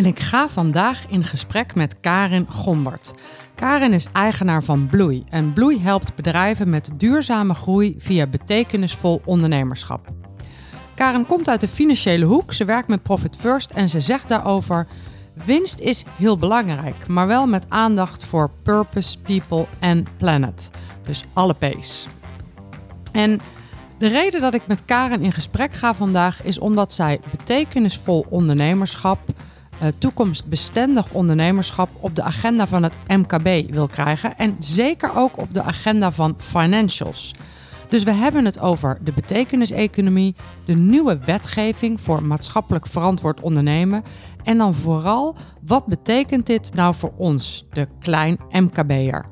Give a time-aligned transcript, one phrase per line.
[0.00, 3.12] En ik ga vandaag in gesprek met Karin Gombert.
[3.54, 10.08] Karin is eigenaar van Bloei en Bloei helpt bedrijven met duurzame groei via betekenisvol ondernemerschap.
[10.94, 14.86] Karin komt uit de financiële hoek, ze werkt met Profit First en ze zegt daarover:
[15.44, 20.70] winst is heel belangrijk, maar wel met aandacht voor purpose, people en planet.
[21.04, 22.06] Dus alle P's.
[23.12, 23.40] En
[23.98, 29.18] de reden dat ik met Karen in gesprek ga vandaag is omdat zij betekenisvol ondernemerschap,
[29.98, 35.62] toekomstbestendig ondernemerschap op de agenda van het MKB wil krijgen en zeker ook op de
[35.62, 37.34] agenda van financials.
[37.88, 44.02] Dus we hebben het over de betekeniseconomie, de nieuwe wetgeving voor maatschappelijk verantwoord ondernemen
[44.44, 45.36] en dan vooral
[45.66, 49.24] wat betekent dit nou voor ons, de klein MKB'er.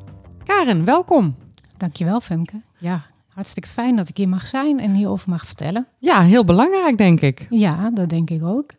[0.44, 1.34] Karen, welkom.
[1.76, 2.62] Dankjewel Femke.
[2.78, 5.86] Ja, hartstikke fijn dat ik hier mag zijn en hierover mag vertellen.
[5.98, 7.46] Ja, heel belangrijk denk ik.
[7.50, 8.70] Ja, dat denk ik ook.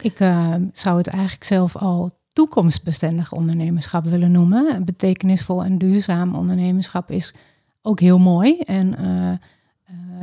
[0.00, 4.84] Ik uh, zou het eigenlijk zelf al toekomstbestendig ondernemerschap willen noemen.
[4.84, 7.34] Betekenisvol en duurzaam ondernemerschap is
[7.82, 8.58] ook heel mooi.
[8.58, 9.32] En, uh,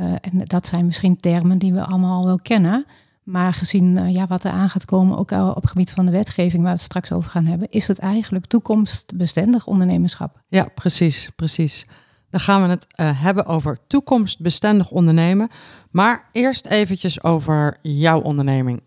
[0.00, 2.86] uh, en dat zijn misschien termen die we allemaal al wel kennen.
[3.22, 6.62] Maar gezien ja, wat er aan gaat komen, ook op het gebied van de wetgeving,
[6.62, 10.40] waar we het straks over gaan hebben, is het eigenlijk toekomstbestendig ondernemerschap.
[10.48, 11.86] Ja, precies, precies.
[12.30, 15.48] Dan gaan we het hebben over toekomstbestendig ondernemen.
[15.90, 18.82] Maar eerst eventjes over jouw onderneming.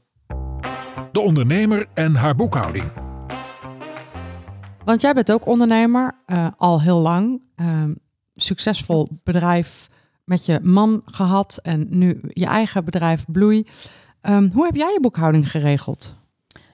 [1.17, 2.85] De ondernemer en haar boekhouding.
[4.85, 7.41] Want jij bent ook ondernemer, uh, al heel lang.
[7.55, 7.83] Uh,
[8.33, 9.89] succesvol bedrijf
[10.23, 13.67] met je man gehad en nu je eigen bedrijf Bloei.
[14.21, 16.15] Um, hoe heb jij je boekhouding geregeld?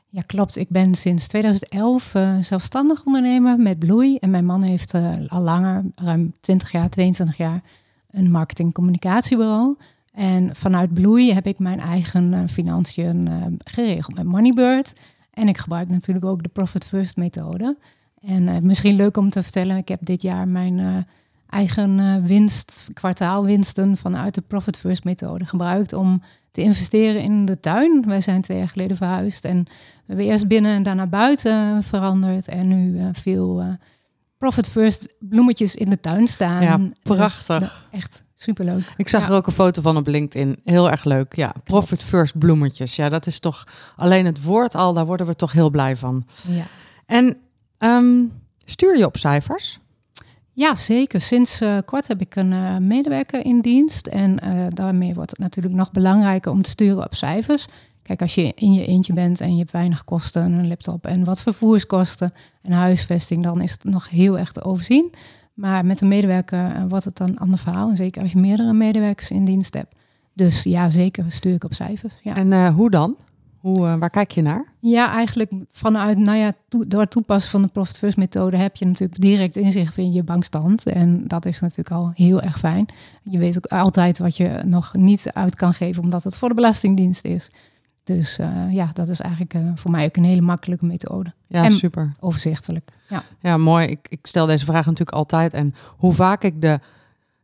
[0.09, 0.57] Ja, klopt.
[0.57, 4.17] Ik ben sinds 2011 uh, zelfstandig ondernemer met Bloei.
[4.17, 7.63] En mijn man heeft uh, al langer, ruim 20 jaar, 22 jaar,
[8.11, 9.77] een marketing-communicatiebureau.
[10.13, 13.29] En vanuit Bloei heb ik mijn eigen uh, financiën
[13.63, 14.93] geregeld met Moneybird.
[15.31, 17.77] En ik gebruik natuurlijk ook de Profit First methode.
[18.21, 21.05] En misschien leuk om te vertellen, ik heb dit jaar mijn
[21.49, 28.03] eigen winst, kwartaalwinsten vanuit de Profit First methode gebruikt om te investeren in de tuin.
[28.07, 32.47] Wij zijn twee jaar geleden verhuisd en we hebben eerst binnen en daarna buiten veranderd.
[32.47, 33.77] En nu veel
[34.37, 36.61] Profit First bloemetjes in de tuin staan.
[36.61, 37.59] Ja, prachtig.
[37.59, 38.93] Dus, echt superleuk.
[38.97, 39.29] Ik zag ja.
[39.29, 40.59] er ook een foto van op LinkedIn.
[40.63, 41.35] Heel erg leuk.
[41.35, 42.95] Ja, Profit First bloemetjes.
[42.95, 46.25] Ja, dat is toch alleen het woord al, daar worden we toch heel blij van.
[46.47, 46.63] Ja.
[47.05, 47.37] En
[47.79, 48.31] um,
[48.65, 49.79] stuur je op cijfers?
[50.53, 51.21] Ja, zeker.
[51.21, 54.07] Sinds uh, kort heb ik een uh, medewerker in dienst.
[54.07, 57.67] En uh, daarmee wordt het natuurlijk nog belangrijker om te sturen op cijfers.
[58.01, 61.23] Kijk, als je in je eentje bent en je hebt weinig kosten, een laptop en
[61.23, 65.13] wat vervoerskosten en huisvesting, dan is het nog heel erg te overzien.
[65.53, 67.89] Maar met een medewerker wordt het dan een ander verhaal.
[67.89, 69.95] En zeker als je meerdere medewerkers in dienst hebt.
[70.33, 72.19] Dus ja, zeker stuur ik op cijfers.
[72.21, 72.35] Ja.
[72.35, 73.17] En hoe dan?
[73.63, 74.65] Hoe, uh, waar kijk je naar?
[74.79, 78.75] Ja, eigenlijk vanuit, nou ja, to, door het toepassen van de Profit First methode heb
[78.75, 80.85] je natuurlijk direct inzicht in je bankstand.
[80.85, 82.85] En dat is natuurlijk al heel erg fijn.
[83.23, 86.55] Je weet ook altijd wat je nog niet uit kan geven, omdat het voor de
[86.55, 87.51] Belastingdienst is.
[88.03, 91.33] Dus uh, ja, dat is eigenlijk uh, voor mij ook een hele makkelijke methode.
[91.47, 92.13] Ja, en super.
[92.19, 92.91] Overzichtelijk.
[93.09, 93.87] Ja, ja mooi.
[93.87, 95.53] Ik, ik stel deze vraag natuurlijk altijd.
[95.53, 96.79] En hoe vaak ik de,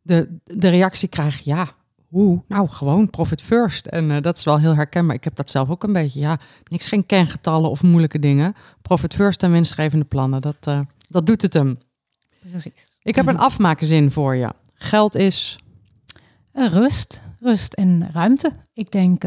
[0.01, 1.67] de, de reactie krijg, ja,
[2.07, 2.43] hoe?
[2.47, 3.85] Nou, gewoon profit first.
[3.85, 5.15] En uh, dat is wel heel herkenbaar.
[5.15, 6.19] Ik heb dat zelf ook een beetje.
[6.19, 8.53] Ja, niks geen kengetallen of moeilijke dingen.
[8.81, 10.41] Profit first en winstgevende plannen.
[10.41, 11.77] Dat, dat doet het hem.
[12.49, 12.97] Precies.
[13.01, 14.53] Ik heb een afmaakzin voor je.
[14.73, 15.57] Geld is...
[16.53, 17.21] Rust.
[17.39, 18.51] Rust en ruimte.
[18.73, 19.23] Ik denk,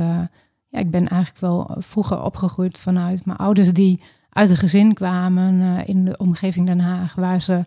[0.72, 5.54] ja, ik ben eigenlijk wel vroeger opgegroeid vanuit mijn ouders die uit een gezin kwamen
[5.54, 7.64] uh, in de omgeving Den Haag, waar ze,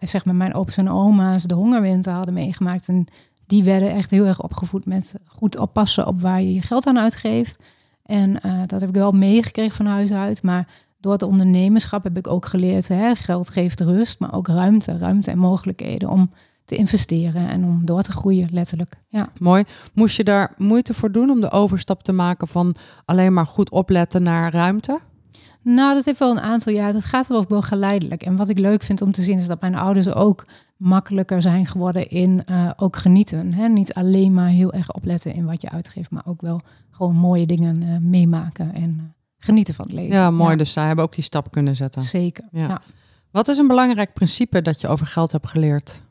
[0.00, 2.88] zeg maar, mijn opa's en oma's de hongerwinter hadden meegemaakt.
[2.88, 3.06] En
[3.46, 6.98] die werden echt heel erg opgevoed met goed oppassen op waar je je geld aan
[6.98, 7.62] uitgeeft.
[8.02, 10.42] En uh, dat heb ik wel meegekregen van huis uit.
[10.42, 10.68] Maar
[11.00, 15.30] door het ondernemerschap heb ik ook geleerd, hè, geld geeft rust, maar ook ruimte, ruimte
[15.30, 16.30] en mogelijkheden om
[16.64, 18.96] te investeren en om door te groeien, letterlijk.
[19.08, 19.28] Ja.
[19.38, 19.64] Mooi.
[19.94, 22.74] Moest je daar moeite voor doen om de overstap te maken van
[23.04, 25.00] alleen maar goed opletten naar ruimte?
[25.62, 26.92] Nou, dat heeft wel een aantal jaar.
[26.92, 28.22] Dat gaat wel, wel geleidelijk.
[28.22, 30.46] En wat ik leuk vind om te zien is dat mijn ouders ook
[30.76, 33.54] makkelijker zijn geworden in uh, ook genieten.
[33.54, 33.68] Hè?
[33.68, 36.60] Niet alleen maar heel erg opletten in wat je uitgeeft, maar ook wel
[36.90, 39.02] gewoon mooie dingen uh, meemaken en uh,
[39.38, 40.16] genieten van het leven.
[40.16, 40.56] Ja, mooi.
[40.56, 42.02] Dus zij hebben ook die stap kunnen zetten.
[42.02, 42.44] Zeker.
[42.52, 42.68] Ja.
[42.68, 42.80] Ja.
[43.30, 46.02] Wat is een belangrijk principe dat je over geld hebt geleerd?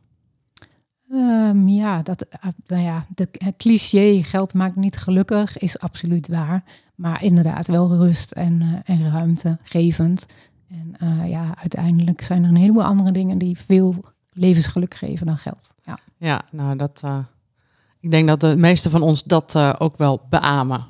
[1.12, 6.28] Ehm, ja, dat, eh, nou ja, de eh, cliché geld maakt niet gelukkig is absoluut
[6.28, 6.64] waar.
[6.96, 10.26] Maar inderdaad wel rust en, eh, en ruimte gevend.
[10.70, 13.96] En eh, ja, uiteindelijk zijn er een heleboel andere dingen die veel
[14.34, 15.74] levensgeluk geven dan geld.
[15.86, 16.00] Ja.
[16.18, 17.00] Ja, nou dat.
[17.04, 17.18] eh,
[18.00, 20.86] ik denk dat de meeste van ons dat eh, ook wel beamen.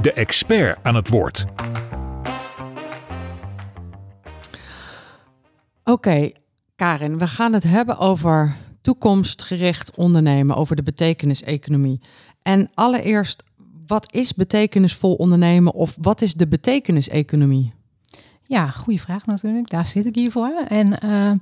[0.00, 1.44] De expert aan het woord.
[5.84, 6.30] Oké,
[6.78, 12.00] Karin, we gaan het hebben over toekomstgericht ondernemen, over de betekeniseconomie.
[12.42, 13.44] En allereerst,
[13.86, 17.72] wat is betekenisvol ondernemen of wat is de betekeniseconomie?
[18.42, 19.70] Ja, goede vraag natuurlijk.
[19.70, 20.64] Daar zit ik hier voor.
[20.68, 21.32] En eh,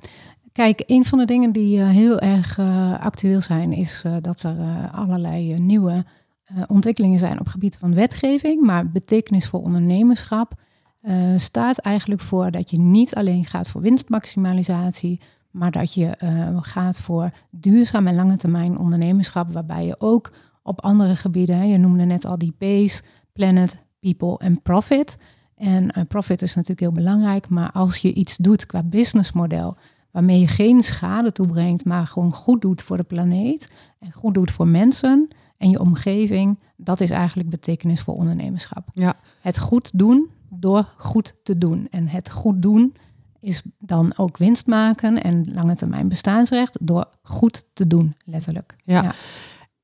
[0.53, 4.57] kijk, een van de dingen die eh, heel erg eh, actueel zijn, is dat er
[4.93, 6.05] allerlei nieuwe
[6.67, 8.63] ontwikkelingen zijn op gebied van wetgeving.
[8.63, 10.55] Maar betekenisvol ondernemerschap
[11.07, 15.21] eh, staat eigenlijk voor dat je niet alleen gaat voor winstmaximalisatie,
[15.51, 20.33] maar dat je eh, gaat voor duurzaam en lange termijn ondernemerschap, waarbij je ook
[20.63, 25.17] op andere gebieden, hè, je noemde net al die P's, planet, people en profit.
[25.57, 29.77] En eh, profit is natuurlijk heel belangrijk, maar als je iets doet qua businessmodel,
[30.11, 34.51] waarmee je geen schade toebrengt, maar gewoon goed doet voor de planeet en goed doet
[34.51, 38.89] voor mensen en je omgeving, dat is eigenlijk betekenisvol ondernemerschap.
[38.95, 39.17] Ja.
[39.41, 41.87] Het goed doen door goed te doen.
[41.91, 42.95] En het goed doen
[43.41, 48.77] is dan ook winst maken en lange termijn bestaansrecht door goed te doen, letterlijk.
[48.85, 49.03] Ja.
[49.03, 49.15] Ja.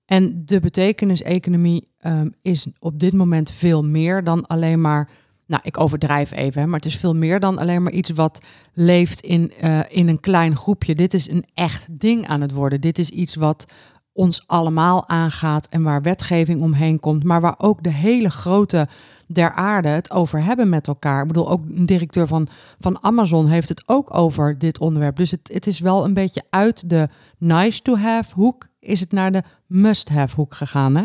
[0.04, 5.08] En de betekeniseconomie ehm, is op dit moment veel meer dan alleen maar.
[5.46, 8.40] Nou, ik overdrijf even, hè, maar het is veel meer dan alleen maar iets wat
[8.72, 10.94] leeft in, eh, in een klein groepje.
[10.94, 12.80] Dit is een echt ding aan het worden.
[12.80, 13.66] Dit is iets wat
[14.12, 18.88] ons allemaal aangaat en waar wetgeving omheen komt, maar waar ook de hele grote
[19.32, 21.20] der aarde het over hebben met elkaar.
[21.20, 22.48] Ik bedoel, ook een directeur van,
[22.78, 25.16] van Amazon heeft het ook over dit onderwerp.
[25.16, 27.08] Dus het, het is wel een beetje uit de
[27.38, 31.04] nice to have hoek, is het naar de must have hoek gegaan, hè?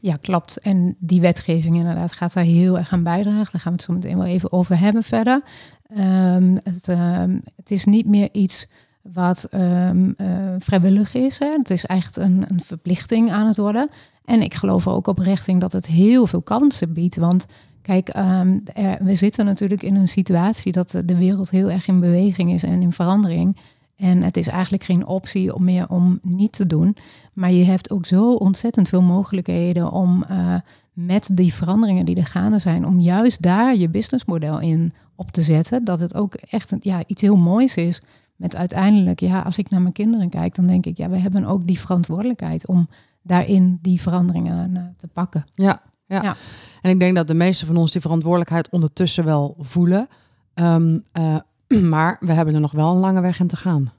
[0.00, 0.56] Ja, klopt.
[0.56, 3.52] En die wetgeving inderdaad gaat daar heel erg aan bijdragen.
[3.52, 5.42] Daar gaan we het zo meteen wel even over hebben verder.
[5.88, 8.68] Ehm, het, ehm, het is niet meer iets
[9.02, 11.38] wat ehm, eh, vrijwillig is.
[11.38, 11.46] Hè.
[11.46, 13.88] Het is echt een, een verplichting aan het worden.
[14.28, 17.16] En ik geloof ook oprecht in dat het heel veel kansen biedt.
[17.16, 17.46] Want
[17.82, 18.58] kijk, ehm,
[19.00, 22.82] we zitten natuurlijk in een situatie dat de wereld heel erg in beweging is en
[22.82, 23.56] in verandering.
[23.96, 26.96] En het is eigenlijk geen optie om meer om niet te doen.
[27.32, 30.54] Maar je hebt ook zo ontzettend veel mogelijkheden om eh,
[30.92, 35.42] met die veranderingen die er gaande zijn, om juist daar je businessmodel in op te
[35.42, 35.84] zetten.
[35.84, 38.02] Dat het ook echt ja, iets heel moois is.
[38.36, 41.44] Met uiteindelijk, ja, als ik naar mijn kinderen kijk, dan denk ik, ja, we hebben
[41.44, 42.88] ook die verantwoordelijkheid om
[43.28, 45.46] daarin die veranderingen eh, te pakken.
[45.52, 46.22] Ja, ja.
[46.22, 46.36] Ja.
[46.82, 50.08] En ik denk dat de meeste van ons die verantwoordelijkheid ondertussen wel voelen.
[50.54, 51.36] Ehm, eh,
[51.92, 53.92] maar we hebben er nog wel een lange weg in te gaan.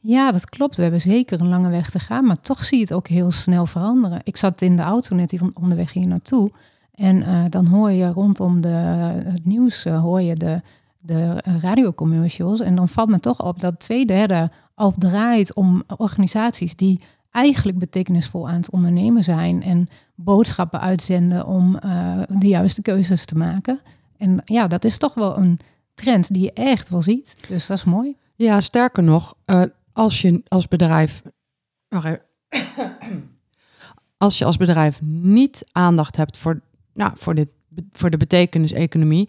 [0.00, 0.76] Ja, dat klopt.
[0.76, 3.30] We hebben zeker een lange weg te gaan, maar toch zie je het ook heel
[3.30, 4.20] snel veranderen.
[4.24, 6.52] Ik zat in de auto net hier onderweg hier naartoe
[6.94, 10.60] en eh, dan hoor je rondom de, het nieuws hoor je de,
[10.98, 16.76] de radiocommercials en dan valt me toch op dat twee derde al draait om organisaties
[16.76, 17.00] die
[17.34, 23.36] eigenlijk betekenisvol aan het ondernemen zijn en boodschappen uitzenden om eh, de juiste keuzes te
[23.36, 23.80] maken.
[24.16, 25.58] En ja, dat is toch wel een
[25.94, 27.36] trend die je echt wel ziet.
[27.48, 28.16] Dus dat is mooi.
[28.34, 31.22] Ja, sterker nog, eh, als je als bedrijf.
[34.16, 36.60] Als je als bedrijf niet aandacht hebt voor,
[36.94, 37.52] nou, voor, dit,
[37.90, 39.28] voor de betekeniseconomie,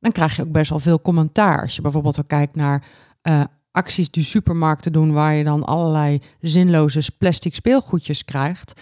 [0.00, 1.62] dan krijg je ook best wel veel commentaar.
[1.62, 2.84] Als je bijvoorbeeld ook kijkt naar
[3.22, 8.80] eh, acties die supermarkten doen, waar je dan allerlei zinloze plastic speelgoedjes krijgt,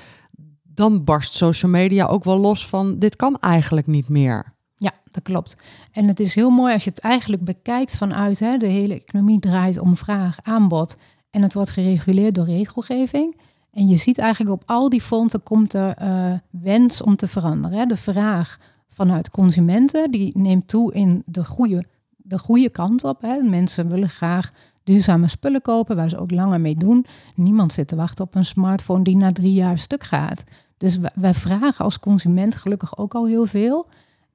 [0.62, 4.52] dan barst social media ook wel los van dit kan eigenlijk niet meer.
[4.76, 5.56] Ja, dat klopt.
[5.92, 9.40] En het is heel mooi als je het eigenlijk bekijkt vanuit hè, de hele economie
[9.40, 10.96] draait om vraag, aanbod.
[11.30, 13.36] En het wordt gereguleerd door regelgeving.
[13.72, 17.78] En je ziet eigenlijk op al die fronten komt er eh, wens om te veranderen.
[17.78, 17.86] Hè.
[17.86, 21.84] De vraag vanuit consumenten die neemt toe in de goede,
[22.16, 23.22] de goede kant op.
[23.22, 23.42] Hè.
[23.42, 24.52] Mensen willen graag
[24.84, 27.06] duurzame spullen kopen waar ze ook langer mee doen.
[27.34, 30.44] Niemand zit te wachten op een smartphone die na drie jaar stuk gaat.
[30.76, 33.86] Dus wij- vragen als consument gelukkig ook al heel veel.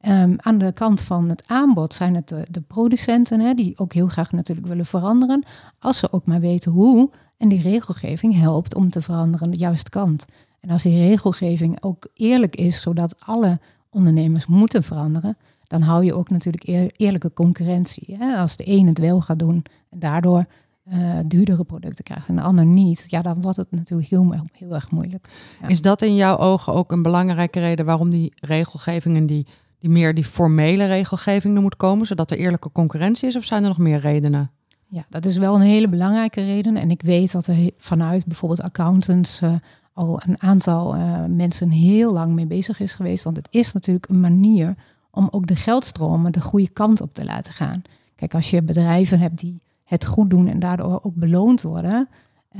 [0.01, 3.93] Ehm, aan de kant van het aanbod zijn het de, de producenten, hè, die ook
[3.93, 5.43] heel graag natuurlijk willen veranderen.
[5.79, 7.09] Als ze ook maar weten hoe.
[7.37, 10.25] En die regelgeving helpt om te veranderen de juiste kant.
[10.59, 13.59] En als die regelgeving ook eerlijk is, zodat alle
[13.89, 15.37] ondernemers moeten veranderen,
[15.67, 18.15] dan hou je ook natuurlijk eer- eerlijke concurrentie.
[18.19, 18.35] Hè?
[18.37, 20.45] Als de een het wel gaat doen en daardoor
[20.83, 24.73] eh, duurdere producten krijgt en de ander niet, ja, dan wordt het natuurlijk heel, heel
[24.73, 25.27] erg moeilijk.
[25.61, 25.67] Ja.
[25.67, 29.47] Is dat in jouw ogen ook een belangrijke reden waarom die regelgeving en die,
[29.79, 33.35] die meer die formele regelgeving er moet komen, zodat er eerlijke concurrentie is?
[33.35, 34.51] Of zijn er nog meer redenen?
[34.87, 36.77] Ja, dat is wel een hele belangrijke reden.
[36.77, 39.53] En ik weet dat er vanuit bijvoorbeeld accountants uh,
[39.93, 43.23] al een aantal uh, mensen heel lang mee bezig is geweest.
[43.23, 44.75] Want het is natuurlijk een manier
[45.15, 47.81] om ook de geldstromen de goede kant op te laten gaan.
[48.15, 52.09] Kijk, als je bedrijven hebt die het goed doen en daardoor ook beloond worden,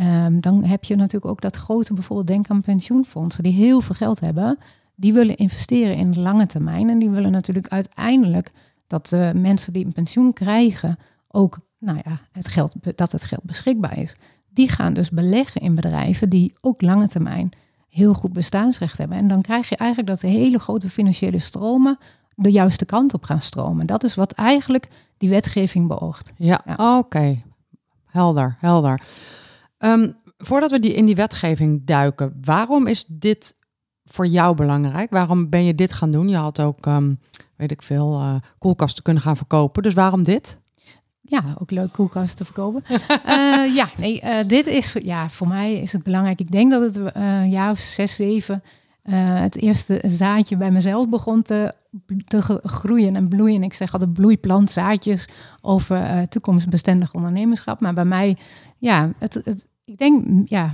[0.02, 3.96] um, dan heb je natuurlijk ook dat grote, bijvoorbeeld denk aan pensioenfondsen die heel veel
[3.96, 4.58] geld hebben,
[4.96, 8.52] die willen investeren in de lange termijn en die willen natuurlijk uiteindelijk
[8.88, 10.98] dat de mensen die een pensioen krijgen
[11.28, 14.16] ook, nou ja, het geld, dat het geld beschikbaar is.
[14.50, 17.52] Die gaan dus beleggen in bedrijven die ook lange termijn
[17.90, 19.18] heel goed bestaansrecht hebben.
[19.18, 21.98] En dan krijg je eigenlijk dat hele grote financiële stromen
[22.36, 23.86] de juiste kant op gaan stromen.
[23.86, 24.88] Dat is wat eigenlijk
[25.18, 26.32] die wetgeving beoogt.
[26.36, 26.64] Ja,
[26.98, 27.42] oké.
[28.06, 29.02] Helder, helder.
[29.78, 33.56] Ehm, voordat we die in die wetgeving duiken, waarom is dit
[34.06, 35.10] voor jou belangrijk?
[35.10, 36.28] Waarom ben je dit gaan doen?
[36.28, 37.20] Je had ook, um,
[37.56, 39.84] weet ik veel, uh, koelkasten kunnen gaan verkopen.
[39.84, 40.58] Dus waarom dit?
[41.22, 42.84] Ja, ook leuk koelkasten te verkopen.
[42.90, 46.40] uh, ja, nee, uh, dit is ja, voor mij is het belangrijk.
[46.40, 48.64] Ik denk dat het een jaar of zes, zeven
[49.14, 51.74] het eerste zaadje bij mezelf begon te
[52.28, 53.64] te groeien en bloeien.
[53.64, 55.28] Ik zeg altijd bloeiplantzaadjes
[55.62, 57.80] over uh, toekomstbestendig ondernemerschap.
[57.80, 58.38] Maar bij mij,
[58.78, 60.74] ja, het, het, ik denk, ja,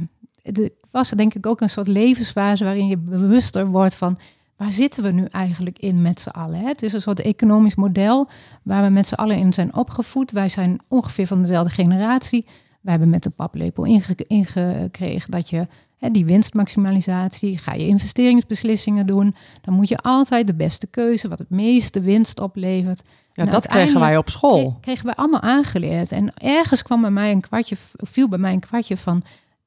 [0.92, 4.18] was denk ik ook een soort levensfase waarin je bewuster wordt van
[4.56, 6.60] waar zitten we nu eigenlijk in met z'n allen.
[6.60, 6.68] Hè?
[6.68, 8.30] Het is een soort economisch model
[8.64, 10.32] waar we met z'n allen in zijn opgevoed.
[10.32, 12.46] Wij zijn ongeveer van dezelfde generatie.
[12.82, 13.86] Wij hebben met de paplepel
[14.28, 15.68] ingekregen dat je
[16.12, 21.50] die winstmaximalisatie, ga je investeringsbeslissingen doen, dan moet je altijd de beste keuze, wat het
[21.50, 23.02] meeste winst oplevert.
[23.34, 24.78] Ja, dat kregen wij op school.
[24.82, 26.12] Kregen wij allemaal aangeleerd.
[26.12, 29.24] En ergens kwam bij mij een kwartje, viel bij mij een kwartje van,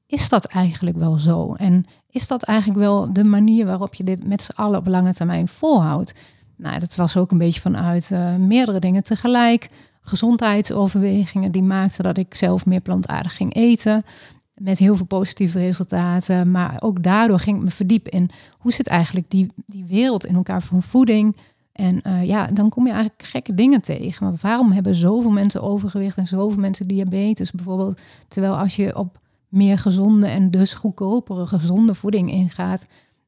[0.07, 1.53] is dat eigenlijk wel zo?
[1.53, 5.13] En is dat eigenlijk wel de manier waarop je dit met z'n allen op lange
[5.13, 6.13] termijn volhoudt?
[6.55, 9.69] Nou, dat was ook een beetje vanuit uh, meerdere dingen tegelijk.
[10.01, 14.05] Gezondheidsoverwegingen die maakten dat ik zelf meer plantaardig ging eten.
[14.55, 16.51] Met heel veel positieve resultaten.
[16.51, 20.35] Maar ook daardoor ging ik me verdiepen in hoe zit eigenlijk die, die wereld in
[20.35, 21.35] elkaar van voeding.
[21.71, 24.25] En uh, ja, dan kom je eigenlijk gekke dingen tegen.
[24.25, 28.01] Maar waarom hebben zoveel mensen overgewicht en zoveel mensen diabetes bijvoorbeeld?
[28.27, 32.85] Terwijl als je op meer gezonde en dus goedkopere gezonde voeding ingaat,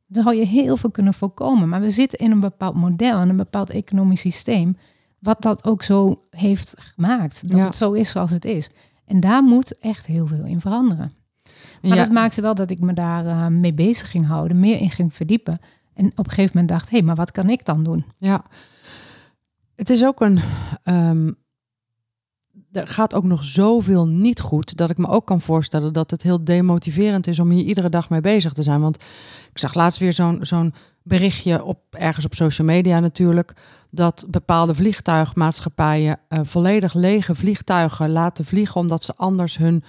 [0.07, 1.69] dan zou je heel veel kunnen voorkomen.
[1.69, 4.77] Maar we zitten in een bepaald model en een bepaald economisch systeem,
[5.19, 7.49] wat dat ook zo heeft gemaakt.
[7.49, 8.69] Dat het zo is zoals het is.
[9.05, 11.13] En daar moet echt heel veel in veranderen.
[11.81, 14.89] Maar dat maakte wel dat ik me daar uh, mee bezig ging houden, meer in
[14.89, 15.59] ging verdiepen.
[15.93, 18.05] En op een gegeven moment dacht, hé, hey, maar wat kan ik dan doen?
[18.17, 18.45] Ja,
[19.75, 20.39] het is ook een.
[20.83, 21.37] Um,
[22.71, 26.23] er gaat ook nog zoveel niet goed dat ik me ook kan voorstellen dat het
[26.23, 28.81] heel demotiverend is om hier iedere dag mee bezig te zijn.
[28.81, 28.95] Want
[29.51, 33.53] ik zag laatst weer zo'n zo'n berichtje op ergens op social media natuurlijk
[33.89, 39.83] dat bepaalde vliegtuigmaatschappijen uh, volledig lege vliegtuigen laten vliegen omdat ze anders hun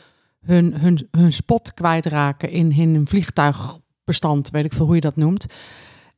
[0.49, 5.47] hun, hun, hun spot kwijtraken in, in vliegtuigbestand, weet ik veel hoe je dat noemt.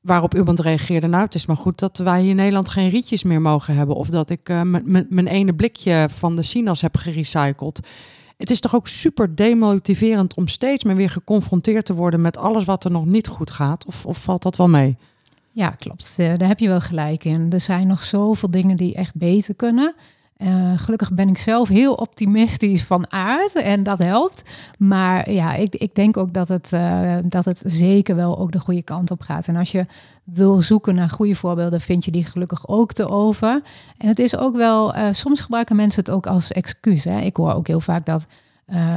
[0.00, 3.40] Waarop iemand reageerde, nou het is maar goed dat wij in Nederland geen rietjes meer
[3.40, 3.96] mogen hebben.
[3.96, 4.60] Of dat ik uh,
[5.08, 7.80] mijn ene blikje van de sinaas heb gerecycled.
[8.37, 12.64] Het is toch ook super demotiverend om steeds meer weer geconfronteerd te worden met alles
[12.64, 13.87] wat er nog niet goed gaat?
[13.87, 14.96] Of, of valt dat wel mee?
[15.52, 16.14] Ja, klopt.
[16.18, 17.46] Eh, daar heb je wel gelijk in.
[17.50, 19.94] Er zijn nog zoveel dingen die echt beter kunnen.
[20.42, 24.42] Uh, gelukkig ben ik zelf heel optimistisch van aard en dat helpt.
[24.78, 28.61] Maar ja, ik, ik denk ook dat het, uh, dat het zeker wel ook de
[28.61, 29.47] goede kant op gaat.
[29.47, 29.87] En als je
[30.25, 33.62] wil zoeken naar goede voorbeelden, vind je die gelukkig ook te over.
[33.99, 37.04] En het is ook wel, uh, soms gebruiken mensen het ook als excuus.
[37.04, 37.20] Hè.
[37.20, 38.26] Ik hoor ook heel vaak dat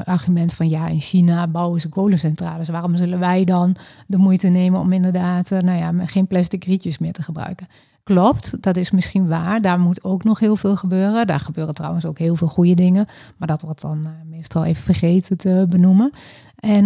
[0.03, 2.69] argument van ja, in China bouwen ze kolencentrales.
[2.69, 3.75] Waarom zullen wij dan
[4.07, 7.67] de moeite nemen om inderdaad, nou ja, geen plastic rietjes meer te gebruiken?
[8.03, 9.61] Klopt, dat is misschien waar.
[9.61, 11.27] Daar moet ook nog heel veel gebeuren.
[11.27, 13.07] Daar gebeuren trouwens ook heel veel goede dingen.
[13.37, 16.11] Maar dat wordt dan uh, meestal even vergeten te benoemen.
[16.55, 16.85] En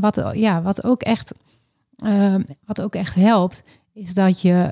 [0.00, 1.34] wat, ja, wat, ook echt,
[2.64, 3.62] wat ook echt helpt,
[3.92, 4.70] is dat je,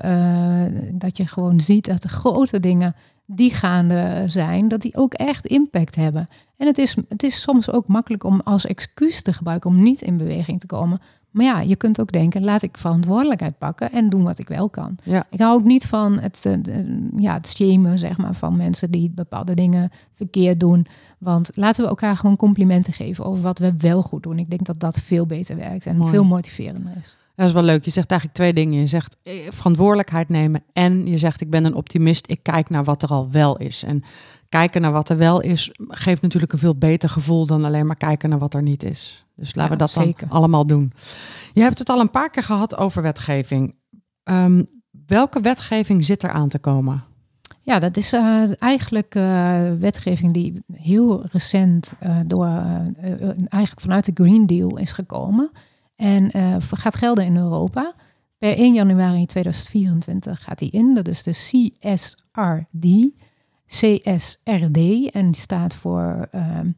[0.93, 2.95] dat je gewoon ziet dat de grote dingen
[3.31, 6.27] die gaande zijn, dat die ook echt impact hebben.
[6.57, 10.01] En het is, het is soms ook makkelijk om als excuus te gebruiken om niet
[10.01, 11.01] in beweging te komen.
[11.31, 14.69] Maar ja, je kunt ook denken, laat ik verantwoordelijkheid pakken en doen wat ik wel
[14.69, 14.97] kan.
[15.03, 15.25] Ja.
[15.29, 16.53] Ik hou ook niet van het, uh,
[17.17, 20.87] ja, het shamen zeg maar, van mensen die bepaalde dingen verkeerd doen.
[21.17, 24.39] Want laten we elkaar gewoon complimenten geven over wat we wel goed doen.
[24.39, 27.17] Ik denk dat dat veel beter werkt en veel motiverender is.
[27.39, 27.85] Dat is wel leuk.
[27.85, 28.79] Je zegt eigenlijk twee dingen.
[28.79, 32.29] Je zegt eh, verantwoordelijkheid nemen en je zegt ik ben een optimist.
[32.29, 33.83] Ik kijk naar wat er al wel is.
[33.83, 34.03] En
[34.49, 37.95] kijken naar wat er wel is geeft natuurlijk een veel beter gevoel dan alleen maar
[37.95, 39.25] kijken naar wat er niet is.
[39.35, 40.91] Dus laten we dat dan allemaal doen.
[41.53, 43.75] Je hebt het al een paar keer gehad over wetgeving.
[44.23, 44.63] Ehm,
[45.05, 47.03] welke wetgeving zit er aan te komen?
[47.61, 52.47] Ja, dat is uh, eigenlijk uh, wetgeving die heel recent uh, door,
[53.47, 55.51] eigenlijk vanuit de Green Deal is gekomen.
[55.99, 57.95] En gaat gelden in Europa.
[58.37, 60.93] Per 1 januari 2024 gaat die in.
[60.93, 63.09] Dat is de CSRD.
[63.65, 65.11] CSRD.
[65.11, 66.27] En die staat voor.
[66.31, 66.71] Ehm,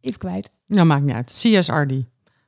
[0.00, 0.50] even kwijt.
[0.66, 1.30] Nou, maakt niet uit.
[1.30, 1.92] CSRD.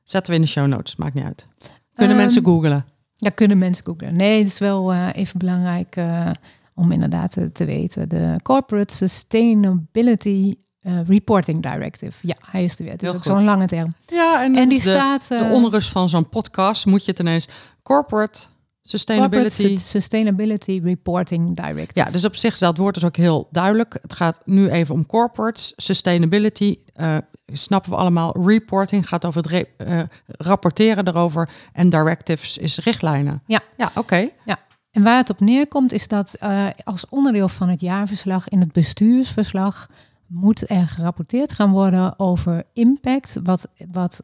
[0.02, 0.96] Zetten we in de show notes.
[0.96, 1.46] Maakt niet uit.
[1.94, 2.84] Kunnen Um, mensen googlen?
[3.16, 4.16] Ja, kunnen mensen googlen.
[4.16, 6.30] Nee, het is wel uh, even belangrijk uh,
[6.74, 8.08] om inderdaad te, te, weten.
[8.08, 10.54] De Corporate Sustainability
[10.84, 12.12] uh, Reporting Directive.
[12.20, 12.92] Ja, hij is er weer.
[12.92, 13.94] Het is ook zo'n lange term.
[14.06, 15.28] Ja, en, en die de, staat...
[15.28, 17.48] de onrust van zo'n podcast moet je het ineens...
[17.82, 18.40] Corporate
[18.82, 19.62] Sustainability...
[19.62, 21.98] Corporate Sustainability Reporting Directive.
[21.98, 23.98] Ja, dus op zich is dat woord dus ook heel duidelijk.
[24.02, 28.46] Het gaat nu even om corporates, sustainability, uh, snappen we allemaal.
[28.46, 31.50] Reporting gaat over het uh, rapporteren erover.
[31.72, 33.42] En directives is richtlijnen.
[33.46, 33.98] Ja, ja oké.
[33.98, 34.32] Okay.
[34.44, 34.58] Ja.
[34.90, 38.72] En waar het op neerkomt is dat uh, als onderdeel van het jaarverslag in het
[38.72, 39.88] bestuursverslag
[40.34, 44.22] moet er gerapporteerd gaan worden over impact wat, wat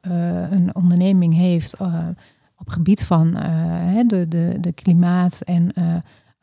[0.51, 1.77] een onderneming heeft
[2.57, 3.33] op gebied van
[4.07, 5.73] de, de, de klimaat en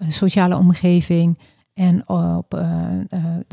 [0.07, 1.39] sociale omgeving
[1.73, 2.63] en op,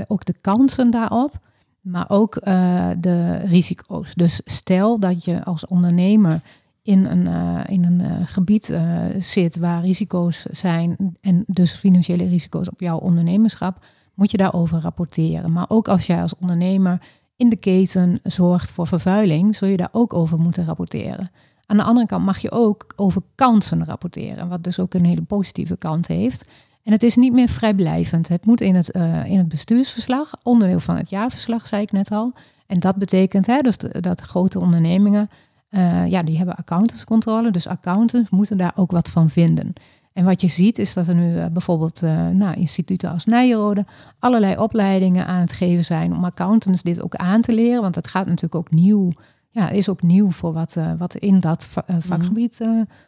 [0.09, 1.40] ook de kansen daarop
[1.85, 4.14] maar ook uh, de risico's.
[4.14, 6.40] Dus stel dat je als ondernemer
[6.83, 8.78] in een, uh, in een uh, gebied
[9.18, 15.52] zit waar risico's zijn en dus financiële risico's op jouw ondernemerschap, moet je daarover rapporteren.
[15.52, 17.00] Maar ook als jij als ondernemer
[17.37, 21.30] in de keten zorgt voor vervuiling, zul je daar ook over moeten rapporteren.
[21.66, 25.23] Aan de andere kant mag je ook over kansen rapporteren, wat dus ook een hele
[25.23, 26.44] positieve kant heeft.
[26.83, 28.28] En het is niet meer vrijblijvend.
[28.28, 32.11] Het moet in het, uh, in het bestuursverslag, onderdeel van het jaarverslag, zei ik net
[32.11, 32.33] al.
[32.66, 35.30] En dat betekent hè, dus dat grote ondernemingen,
[35.71, 37.50] uh, ja, die hebben accountantscontrole.
[37.50, 39.73] Dus accountants moeten daar ook wat van vinden.
[40.14, 42.00] En wat je ziet is dat er nu uh, bijvoorbeeld
[42.32, 43.86] nou, instituten als Nijrode
[44.18, 47.82] allerlei opleidingen aan het geven zijn om accountants dit ook aan te leren.
[47.82, 49.10] Want het gaat natuurlijk ook nieuw,
[49.50, 52.60] ja, is ook nieuw voor wat, wat in dat vakgebied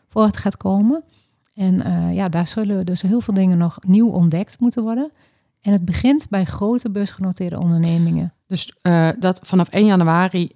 [0.08, 1.02] voort gaat komen.
[1.54, 1.82] En
[2.14, 5.12] ja, daar zullen dus heel veel dingen nog nieuw ontdekt moeten worden.
[5.66, 8.32] En het begint bij grote beursgenoteerde ondernemingen.
[8.46, 10.52] Dus uh, dat vanaf 1 januari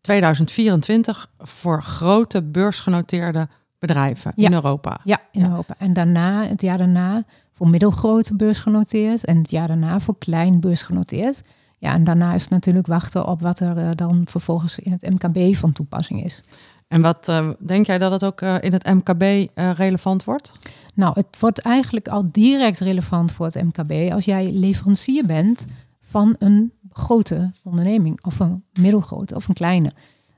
[0.00, 3.48] 2024 voor grote beursgenoteerde
[3.86, 4.46] bedrijven ja.
[4.46, 5.00] in Europa.
[5.04, 5.48] Ja, in ja.
[5.48, 5.74] Europa.
[5.78, 9.24] En daarna, het jaar daarna, voor middelgrote beursgenoteerd.
[9.24, 11.42] En het jaar daarna voor klein beursgenoteerd.
[11.78, 15.10] Ja, en daarna is het natuurlijk wachten op wat er uh, dan vervolgens in het
[15.10, 16.42] MKB van toepassing is.
[16.88, 20.52] En wat uh, denk jij dat het ook uh, in het MKB uh, relevant wordt?
[20.94, 25.64] Nou, het wordt eigenlijk al direct relevant voor het MKB als jij leverancier bent
[26.00, 29.92] van een grote onderneming, of een middelgrote of een kleine.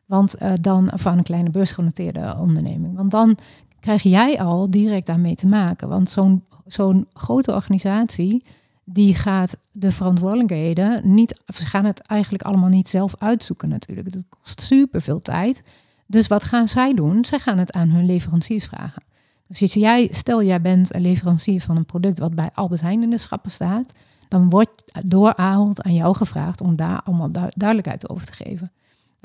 [0.07, 2.97] Want dan van een kleine beursgenoteerde onderneming.
[2.97, 3.37] Want dan
[3.81, 5.89] krijg jij al direct daarmee te maken.
[5.89, 8.45] Want zo'n zo'n grote organisatie
[8.85, 14.13] die gaat de verantwoordelijkheden niet, ze gaan het eigenlijk allemaal niet zelf uitzoeken natuurlijk.
[14.13, 15.63] Dat kost super veel tijd.
[16.07, 17.25] Dus wat gaan zij doen?
[17.25, 19.03] Zij gaan het aan hun leveranciers vragen.
[19.47, 23.11] Dus jij, stel jij bent een leverancier van een product wat bij Albert Heijn in
[23.11, 23.93] de schappen staat,
[24.29, 28.73] dan wordt door Ahold aan jou gevraagd om daar allemaal du duidelijkheid over te geven.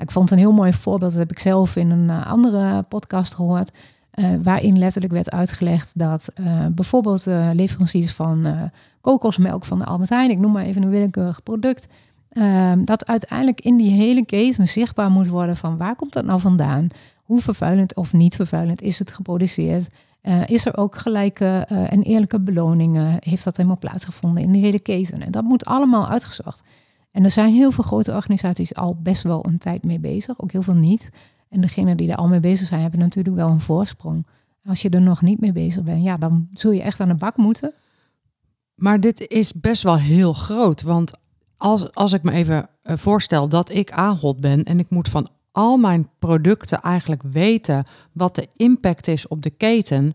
[0.00, 3.34] Ik vond een heel mooi voorbeeld, dat heb ik zelf in een uh, andere podcast
[3.34, 3.70] gehoord,
[4.14, 10.38] uh, waarin letterlijk werd uitgelegd dat uh, bijvoorbeeld leveranciers van kokosmelk van de Albert ik
[10.38, 11.88] noem maar even een willekeurig product,
[12.32, 16.40] uh, dat uiteindelijk in die hele keten zichtbaar moet worden van waar komt dat nou
[16.40, 16.88] vandaan?
[17.24, 19.88] Hoe vervuilend of niet vervuilend is het geproduceerd?
[20.22, 23.16] Uh, is er ook gelijke uh, en eerlijke beloningen?
[23.20, 25.22] Heeft dat helemaal plaatsgevonden in de hele keten?
[25.22, 26.62] En dat moet allemaal uitgezocht.
[27.10, 30.52] En er zijn heel veel grote organisaties al best wel een tijd mee bezig, ook
[30.52, 31.10] heel veel niet.
[31.48, 34.26] En degenen die er al mee bezig zijn, hebben natuurlijk wel een voorsprong.
[34.64, 37.14] Als je er nog niet mee bezig bent, ja, dan zul je echt aan de
[37.14, 37.72] bak moeten.
[38.74, 41.12] Maar dit is best wel heel groot, want
[41.56, 45.28] als, als ik me even uh, voorstel dat ik Ahold ben en ik moet van
[45.52, 50.14] al mijn producten eigenlijk weten wat de impact is op de keten,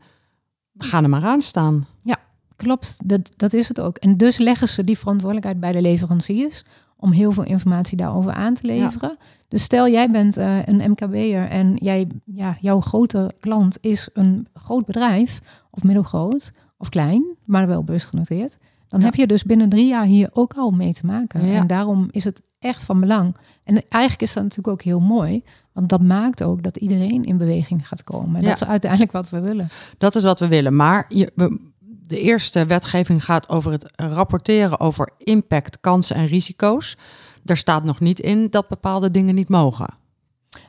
[0.77, 1.85] ga er maar aan staan.
[2.03, 2.17] Ja,
[2.55, 2.97] klopt.
[3.09, 3.97] Dat, dat is het ook.
[3.97, 6.63] En dus leggen ze die verantwoordelijkheid bij de leveranciers
[6.97, 9.15] om heel veel informatie daarover aan te leveren.
[9.19, 9.25] Ja.
[9.47, 14.47] Dus stel jij bent uh, een MKB'er en jij, ja, jouw grote klant is een
[14.53, 18.57] groot bedrijf, of middelgroot, of klein, maar wel beursgenoteerd.
[18.87, 19.05] Dan ja.
[19.05, 21.45] heb je dus binnen drie jaar hier ook al mee te maken.
[21.45, 21.55] Ja.
[21.55, 23.35] En daarom is het echt van belang.
[23.63, 25.43] En eigenlijk is dat natuurlijk ook heel mooi.
[25.71, 28.35] Want dat maakt ook dat iedereen in beweging gaat komen.
[28.35, 29.67] En dat is uiteindelijk wat we willen.
[29.97, 30.75] Dat is wat we willen.
[30.75, 31.59] Maar je, we,
[32.07, 36.97] de eerste wetgeving gaat over het rapporteren over impact, kansen en risico's.
[37.43, 39.93] Daar staat nog niet in dat bepaalde dingen niet mogen.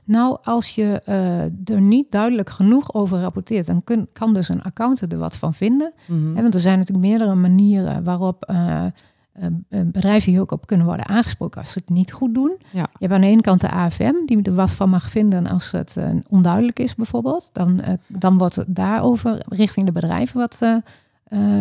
[0.05, 4.62] Nou, als je uh, er niet duidelijk genoeg over rapporteert, dan kun, kan dus een
[4.62, 5.92] accountant er wat van vinden.
[6.07, 6.35] Mhm.
[6.35, 8.85] want er zijn natuurlijk meerdere manieren waarop uh,
[9.68, 12.57] bedrijven hier ook op kunnen worden aangesproken als ze het niet goed doen.
[12.70, 12.81] Ja.
[12.81, 15.70] Je hebt aan de ene kant de AFM, die er wat van mag vinden als
[15.70, 15.96] het
[16.29, 17.51] onduidelijk is bijvoorbeeld.
[17.53, 20.62] Dan, dan wordt daarover richting de bedrijven wat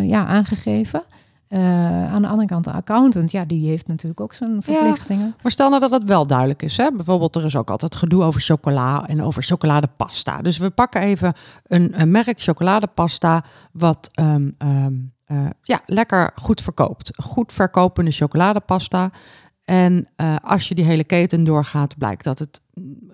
[0.03, 1.03] ja, aangegeven.
[1.49, 5.25] Uh, aan de andere kant, de accountant, ja, die heeft natuurlijk ook zijn verplichtingen.
[5.25, 6.77] Ja, maar stel nou dat het wel duidelijk is.
[6.77, 6.91] Hè?
[6.91, 10.41] Bijvoorbeeld, er is ook altijd gedoe over chocola en over chocoladepasta.
[10.41, 16.61] Dus we pakken even een, een merk chocoladepasta wat um, um, uh, ja, lekker goed
[16.61, 17.11] verkoopt.
[17.15, 19.09] Goed verkopende chocoladepasta.
[19.65, 22.61] En uh, als je die hele keten doorgaat, blijkt dat, het,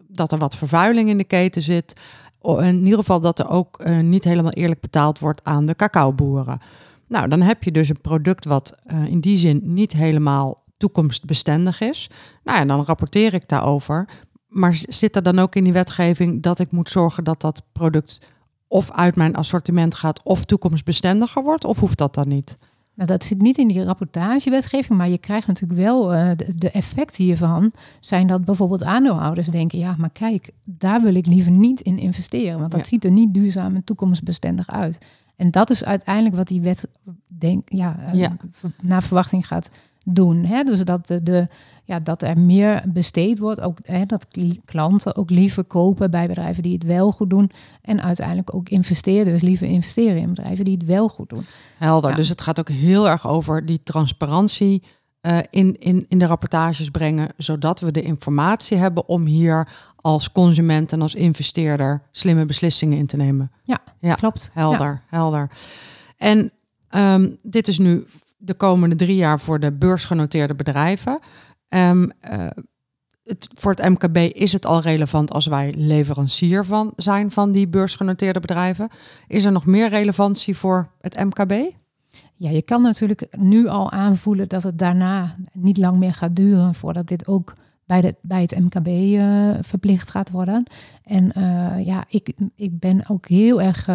[0.07, 1.99] dat er wat vervuiling in de keten zit.
[2.41, 6.60] In ieder geval dat er ook niet helemaal eerlijk betaald wordt aan de cacaoboeren.
[7.08, 11.82] Nou, dan heb je dus een product wat uh, in die zin niet helemaal toekomstbestendig
[11.82, 12.10] is.
[12.43, 14.10] Nou ja, dan rapporteer ik daarover.
[14.47, 18.21] Maar zit er dan ook in die wetgeving dat ik moet zorgen dat dat product
[18.67, 21.63] of uit mijn assortiment gaat of toekomstbestendiger wordt?
[21.65, 22.58] Of hoeft dat dan niet?
[23.01, 26.71] Nou, dat zit niet in die rapportagewetgeving, maar je krijgt natuurlijk wel uh, de, de,
[26.71, 27.71] effecten hiervan.
[27.99, 32.59] Zijn dat bijvoorbeeld aandeelhouders denken, ja, maar kijk, daar wil ik liever niet in investeren,
[32.59, 32.85] want dat Ja.
[32.85, 34.97] ziet er niet duurzaam en toekomstbestendig uit.
[35.35, 36.87] En dat is uiteindelijk wat die wet
[37.27, 38.37] denk, ja, eh, Ja.
[38.81, 39.69] naar verwachting gaat
[40.03, 40.45] doen.
[40.45, 40.63] Hè?
[40.63, 41.47] Dus dat, de, de,
[41.83, 43.61] ja, dat er meer besteed wordt.
[43.61, 44.27] Ook, hè, dat
[44.65, 47.51] klanten ook liever kopen bij bedrijven die het wel goed doen.
[47.81, 51.45] En uiteindelijk ook investeerders liever investeren in bedrijven die het wel goed doen.
[51.77, 52.09] Helder.
[52.09, 52.15] Ja.
[52.15, 54.83] Dus het gaat ook heel erg over die transparantie
[55.21, 60.31] eh, in, in, in de rapportages brengen, zodat we de informatie hebben om hier als
[60.31, 63.51] consument en als investeerder slimme beslissingen in te nemen.
[63.99, 64.15] Ja.
[64.15, 64.49] Klopt.
[64.53, 65.49] Helder, helder.
[66.17, 66.51] En
[66.89, 68.05] ehm, dit is nu
[68.41, 71.19] de komende drie jaar voor de beursgenoteerde bedrijven.
[71.67, 72.47] Ehm, eh,
[73.23, 77.67] het, voor het MKB is het al relevant als wij leverancier van zijn van die
[77.67, 78.89] beursgenoteerde bedrijven.
[79.27, 81.51] Is er nog meer relevantie voor het MKB?
[82.36, 86.75] Ja, je kan natuurlijk nu al aanvoelen dat het daarna niet lang meer gaat duren
[86.75, 87.54] voordat dit ook
[87.86, 90.63] bij, de, bij het MKB eh, verplicht gaat worden.
[91.04, 93.89] En eh, ja, ik, ik ben ook heel erg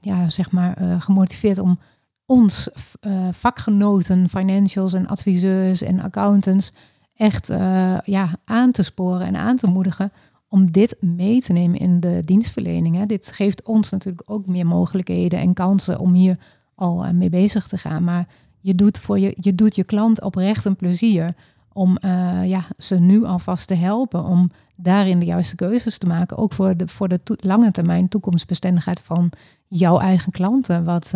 [0.00, 1.78] ja, zeg maar, gemotiveerd om
[2.26, 2.68] ons
[3.00, 6.72] eh, vakgenoten, financials en adviseurs en accountants
[7.14, 10.12] echt eh, ja, aan te sporen en aan te moedigen
[10.48, 12.96] om dit mee te nemen in de dienstverlening.
[12.96, 13.06] Hè.
[13.06, 16.38] Dit geeft ons natuurlijk ook meer mogelijkheden en kansen om hier
[16.74, 18.04] al eh, mee bezig te gaan.
[18.04, 18.26] Maar
[18.60, 21.34] je doet, voor je, je doet je klant oprecht een plezier
[21.72, 21.98] om
[22.44, 26.36] ja, ze nu alvast te helpen om daarin de juiste keuzes te maken.
[26.36, 29.30] Ook voor de, voor de lange termijn toekomstbestendigheid van
[29.68, 30.84] jouw eigen klanten.
[30.84, 31.12] Wat,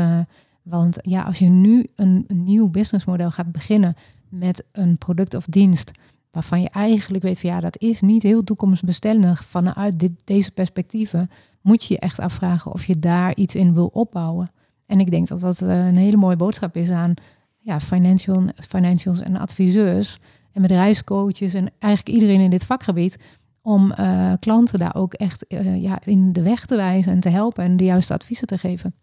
[0.69, 3.97] want ja, als je nu een, nieuw businessmodel gaat beginnen
[4.29, 5.91] met een product of dienst
[6.31, 11.31] waarvan je eigenlijk weet van ja, dat is niet heel toekomstbestendig vanuit dit, deze perspectieven,
[11.61, 14.51] moet je je echt afvragen of je daar iets in wil opbouwen.
[14.87, 17.15] En ik denk dat dat eh, een hele mooie boodschap is aan
[17.59, 20.19] ja, financial, financials en adviseurs
[20.53, 23.19] en bedrijfscoaches en eigenlijk iedereen in dit vakgebied
[23.63, 27.29] om eh, klanten daar ook echt eh, ja, in de weg te wijzen en te
[27.29, 28.95] helpen en de juiste adviezen te geven.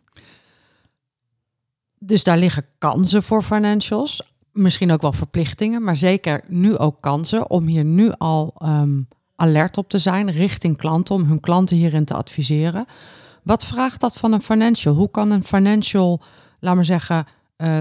[2.06, 4.34] Dus daar liggen kansen voor financials.
[4.52, 9.02] Misschien ook wel verplichtingen, maar zeker nu ook kansen om hier nu al ehm,
[9.36, 12.86] alert op te zijn richting klanten, om hun klanten hierin te adviseren.
[13.44, 14.96] Wat vraagt dat van een financial?
[14.96, 16.22] Hoe kan een financial,
[16.60, 17.78] laat maar zeggen, eh,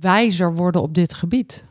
[0.00, 1.64] wijzer worden op dit gebied?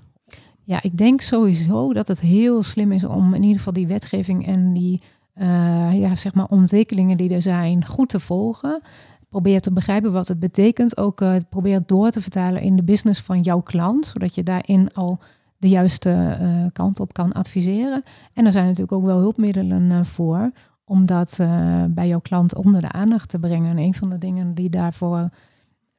[0.63, 4.47] Ja, ik denk sowieso dat het heel slim is om in ieder geval die wetgeving
[4.47, 5.01] en die
[5.33, 8.81] eh, ja, zeg maar ontwikkelingen die er zijn goed te volgen.
[9.29, 10.97] Probeer te begrijpen wat het betekent.
[10.97, 14.43] Ook eh, probeer het door te vertalen in de business van jouw klant, zodat je
[14.43, 15.19] daarin al
[15.57, 16.09] de juiste
[16.39, 18.03] eh, kant op kan adviseren.
[18.33, 20.51] En er zijn natuurlijk ook wel hulpmiddelen eh, voor
[20.85, 23.71] om dat eh, bij jouw klant onder de aandacht te brengen.
[23.71, 25.29] En een van de dingen die daarvoor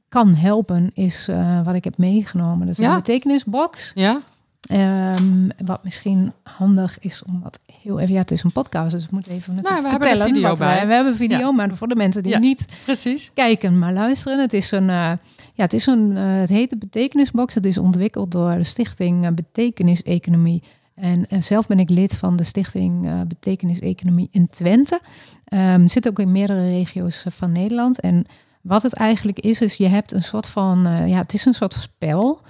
[0.09, 2.67] kan helpen is eh, wat ik heb meegenomen.
[2.67, 2.91] Dat is Ja.
[2.91, 3.93] een betekenisbox.
[3.95, 4.21] Ja?
[4.61, 8.15] Ehm, wat misschien handig is om wat heel even...
[8.15, 10.35] Ja, het is een podcast, dus ik moet even natuurlijk Nou, we hebben er vertellen.
[10.35, 10.77] video wat bij.
[10.77, 11.51] wij- we hebben video, Ja.
[11.53, 12.39] maar voor de mensen die Ja.
[12.39, 13.31] niet Precies.
[13.35, 14.41] kijken, maar luisteren.
[14.41, 15.11] Het is een, eh,
[15.55, 17.55] ja, het is een, eh, het heet de Betekenisbox.
[17.55, 20.63] Het is ontwikkeld door de stichting eh, Betekeniseconomie.
[20.95, 25.01] En zelf ben ik lid van de stichting Betekeniseconomie in Twente.
[25.45, 28.01] Ehm zit ook in meerdere regio's van Nederland.
[28.01, 28.25] En
[28.63, 31.73] wat het eigenlijk is, is je hebt een soort van, ja, het is een soort
[31.73, 32.41] spel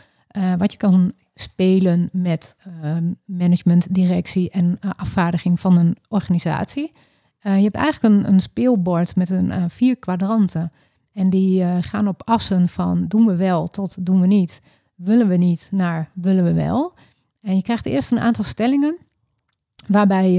[0.59, 6.93] wat je kan spelen met ehm, management, directie en eh, afvaardiging van een organisatie.
[7.39, 10.73] Eh, je hebt eigenlijk een, een speelbord met een eh, vier kwadranten.
[11.13, 14.61] En die gaan op assen van doen we wel tot doen we niet.
[14.95, 16.93] Willen we niet naar willen we wel.
[17.41, 18.97] En je krijgt eerst een aantal stellingen.
[19.87, 20.31] waarbij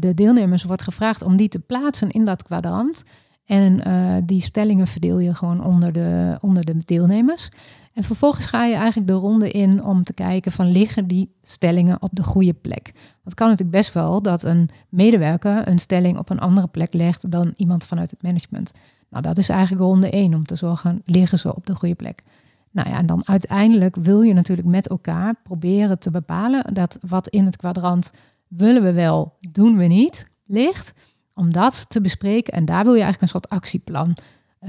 [0.00, 3.02] de deelnemers wordt gevraagd om die te plaatsen in dat kwadrant.
[3.44, 3.80] En
[4.26, 7.50] die stellingen verdeel je gewoon onder de, onder de deelnemers.
[7.92, 12.02] En vervolgens ga je eigenlijk de ronde in om te kijken van liggen die stellingen
[12.02, 12.92] op de goede plek.
[13.24, 17.30] Het kan natuurlijk best wel dat een medewerker een stelling op een andere plek legt
[17.30, 18.72] dan iemand vanuit het management.
[19.08, 22.22] Nou, dat is eigenlijk ronde 1 om te zorgen, liggen ze op de goede plek.
[22.70, 27.28] Nou ja, en dan uiteindelijk wil je natuurlijk met elkaar proberen te bepalen dat wat
[27.28, 28.10] in het kwadrant
[28.48, 30.92] willen we wel, doen we niet, ligt.
[31.34, 34.16] Om dat te bespreken en daar wil je eigenlijk een soort actieplan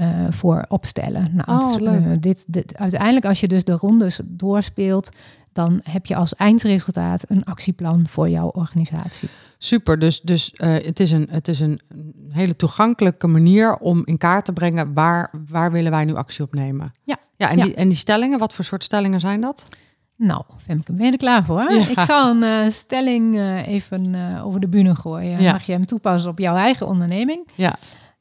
[0.00, 1.30] uh, voor opstellen.
[1.32, 1.80] Nou, oh.
[1.80, 5.10] Uh, dit, dit, uiteindelijk, als je dus de rondes doorspeelt,
[5.52, 9.28] dan heb je als eindresultaat een actieplan voor jouw organisatie.
[9.58, 11.80] Super, dus, dus uh, het, is een, het is een
[12.28, 16.54] hele toegankelijke manier om in kaart te brengen waar, waar willen wij nu actie op
[16.54, 16.92] nemen.
[17.04, 17.16] Ja.
[17.36, 19.68] Ja, en, Die, en die stellingen, wat voor soort stellingen zijn dat?
[20.16, 21.72] Nou, Femke, ben je er klaar voor?
[21.72, 21.88] Ja.
[21.88, 25.40] Ik zal een uh, stelling uh, even over de bühne gooien.
[25.40, 25.52] Ja.
[25.52, 27.48] Mag je hem toepassen op jouw eigen onderneming?
[27.54, 27.74] Ja.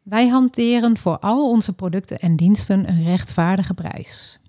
[0.03, 4.39] Wij hanteren voor al onze producten en diensten een rechtvaardige prijs.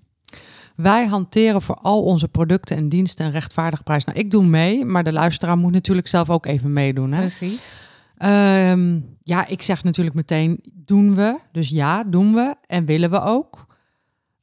[0.75, 4.03] Wij hanteren voor al onze producten en diensten een rechtvaardige prijs.
[4.03, 7.11] Nou, ik doe mee, maar de luisteraar moet natuurlijk zelf ook even meedoen.
[7.11, 7.19] Hè?
[7.19, 7.79] Precies.
[8.17, 11.39] Um, ja, ik zeg natuurlijk meteen, doen we.
[11.51, 13.65] Dus ja, doen we en willen we ook.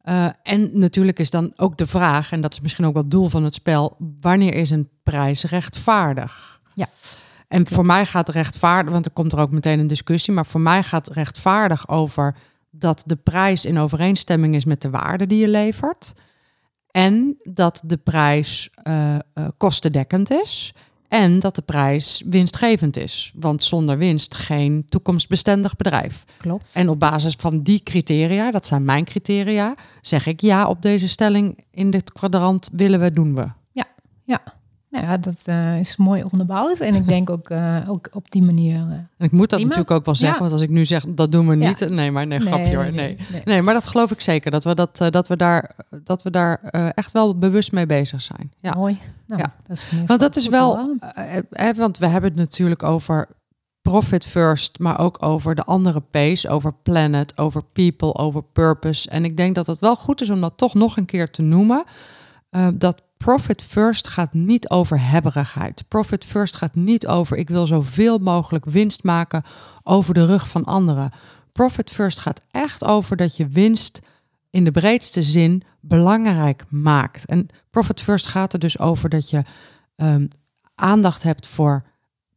[0.05, 3.11] Uh, en natuurlijk is dan ook de vraag, en dat is misschien ook wel het
[3.11, 6.61] doel van het spel, wanneer is een prijs rechtvaardig?
[6.75, 6.88] Ja.
[7.51, 10.61] En voor mij gaat rechtvaardig, want er komt er ook meteen een discussie, maar voor
[10.61, 12.37] mij gaat rechtvaardig over
[12.71, 16.13] dat de prijs in overeenstemming is met de waarde die je levert.
[16.91, 20.75] En dat de prijs uh, uh, kostendekkend is.
[21.09, 23.33] En dat de prijs winstgevend is.
[23.35, 26.25] Want zonder winst geen toekomstbestendig bedrijf.
[26.37, 26.71] Klopt.
[26.75, 31.09] En op basis van die criteria, dat zijn mijn criteria, zeg ik ja op deze
[31.09, 33.49] stelling in dit kwadrant willen we, doen we.
[33.73, 33.87] Ja,
[34.25, 34.43] ja.
[34.90, 36.79] Nou ja, dat uh, is mooi onderbouwd.
[36.79, 38.74] En ik denk ook, uh, ook op die manier.
[38.74, 39.64] Uh, ik moet dat prima.
[39.64, 40.40] natuurlijk ook wel zeggen, ja.
[40.40, 41.79] want als ik nu zeg dat doen we niet.
[41.79, 41.88] Ja.
[41.88, 42.92] Nee, maar nee, nee grapje hoor.
[42.92, 43.16] Nee.
[43.44, 43.62] Nee.
[43.62, 44.50] maar dat geloof ik zeker.
[44.50, 45.74] Dat we, dat, dat we daar,
[46.05, 46.61] dat we daar
[46.94, 48.53] echt wel bewust mee bezig zijn.
[48.61, 48.74] Ja.
[48.74, 48.98] Mooi.
[49.26, 49.55] Nou, ja.
[49.66, 50.96] Dat is want dat is wel,
[51.76, 53.29] want we hebben het natuurlijk over
[53.83, 59.11] profit first, maar ook over de andere P's, over planet, over people, over purpose.
[59.11, 61.42] En ik denk dat het wel goed is om dat toch nog een keer te
[61.42, 61.85] noemen.
[62.74, 65.85] dat Profit first gaat niet over hebberigheid.
[65.88, 69.42] Profit first gaat niet over ik wil zoveel mogelijk winst maken
[69.83, 71.11] over de rug van anderen.
[71.52, 74.00] Profit first gaat echt over dat je winst
[74.50, 77.24] in de breedste zin belangrijk maakt.
[77.24, 79.42] En profit first gaat er dus over dat je
[79.96, 80.28] um,
[80.74, 81.85] aandacht hebt voor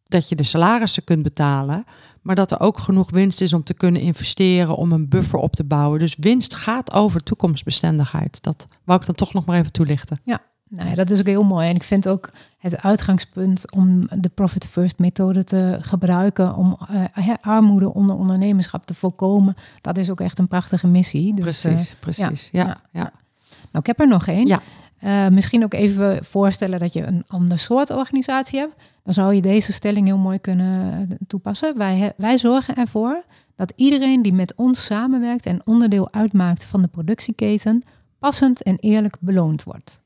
[0.04, 1.86] dat je de salarissen kunt betalen,
[2.22, 5.56] maar dat er ook genoeg winst is om te kunnen investeren, om een buffer op
[5.56, 6.00] te bouwen.
[6.00, 8.42] Dus winst gaat over toekomstbestendigheid.
[8.42, 10.22] Dat wou ik dan toch nog maar even toelichten.
[10.24, 10.42] Ja,
[10.76, 11.70] nou ja, dat is ook heel mooi.
[11.70, 16.78] En ik vind ook het uitgangspunt om de Profit First methode te gebruiken om
[17.18, 19.56] uh, armoede onder ondernemerschap te voorkomen.
[19.82, 21.34] Dat is ook echt een prachtige missie.
[21.34, 22.50] Dus, precies, uh, precies.
[22.52, 23.12] Ja, ja, ja,
[23.50, 24.48] Nou, ik heb er nog één.
[24.48, 24.62] Ja.
[25.04, 28.74] Uh, misschien ook even voorstellen dat je een ander soort organisatie hebt.
[29.04, 31.78] Dan zou je deze stelling heel mooi kunnen toepassen.
[31.78, 33.24] Wij, wij zorgen ervoor
[33.56, 37.84] dat iedereen die met ons samenwerkt en onderdeel uitmaakt van de productieketen,
[38.20, 40.02] passend en eerlijk beloond wordt.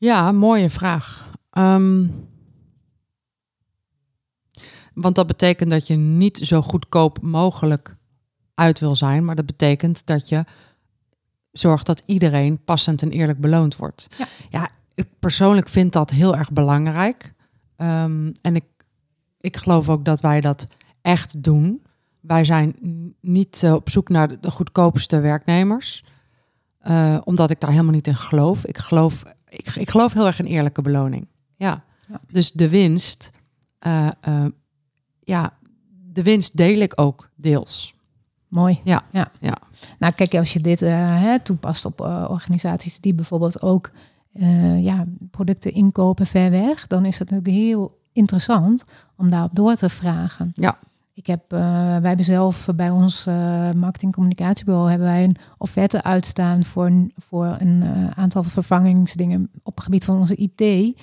[0.00, 1.30] Ja, mooie vraag.
[1.52, 2.28] Um,
[4.94, 7.96] want dat betekent dat je niet zo goedkoop mogelijk
[8.54, 10.44] uit wil zijn, maar dat betekent dat je
[11.52, 14.06] zorgt dat iedereen passend en eerlijk beloond wordt.
[14.18, 17.32] Ja, ja ik persoonlijk vind dat heel erg belangrijk.
[17.76, 18.64] Um, en ik,
[19.40, 20.66] ik geloof ook dat wij dat
[21.02, 21.82] echt doen.
[22.20, 22.76] Wij zijn
[23.20, 26.04] niet uh, op zoek naar de goedkoopste werknemers,
[26.82, 28.64] uh, omdat ik daar helemaal niet in geloof.
[28.64, 31.26] Ik geloof ik, ik geloof heel erg in eerlijke beloning.
[31.56, 31.84] Ja.
[32.08, 32.20] ja.
[32.30, 33.30] Dus de winst,
[33.86, 34.44] uh, uh,
[35.20, 35.52] ja,
[36.12, 37.94] de winst deel ik ook deels.
[38.48, 38.80] Mooi.
[38.84, 39.02] Ja.
[39.12, 39.30] ja.
[39.40, 39.58] ja.
[39.98, 43.90] Nou, kijk, als je dit uh, hè, toepast op organisaties die bijvoorbeeld ook
[44.78, 48.84] ja, producten inkopen ver weg, dan is het natuurlijk heel interessant
[49.16, 50.50] om daarop door te vragen.
[50.54, 50.78] Ja.
[51.20, 51.60] Ik heb, uh,
[51.98, 53.34] wij hebben zelf bij ons uh,
[53.70, 60.04] marketing communicatiebureau hebben wij een offerte uitstaan voor, voor een aantal vervangingsdingen op het gebied
[60.04, 60.94] van onze IT.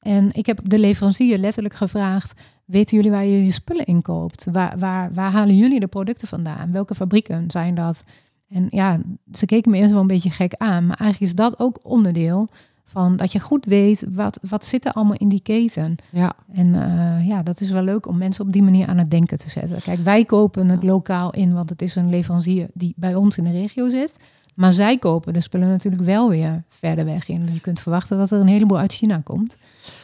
[0.00, 4.46] En ik heb de leverancier letterlijk gevraagd: weten jullie waar je je spullen inkoopt?
[4.52, 6.72] Waar, waar, waar halen jullie de producten vandaan?
[6.72, 8.02] Welke fabrieken zijn dat?
[8.48, 9.00] En ja,
[9.32, 12.48] ze keken me eerst wel een beetje gek aan, maar eigenlijk is dat ook onderdeel
[12.88, 15.96] van dat je goed weet wat, wat zit er allemaal in die keten.
[16.10, 16.32] Ja.
[16.52, 19.38] En uh, ja, dat is wel leuk om mensen op die manier aan het denken
[19.38, 19.82] te zetten.
[19.82, 23.44] Kijk, wij kopen het lokaal in, want het is een leverancier die bij ons in
[23.44, 24.14] de regio zit.
[24.54, 27.48] Maar zij kopen de spullen natuurlijk wel weer verder weg in.
[27.52, 29.56] Je kunt verwachten dat er een heleboel uit China komt.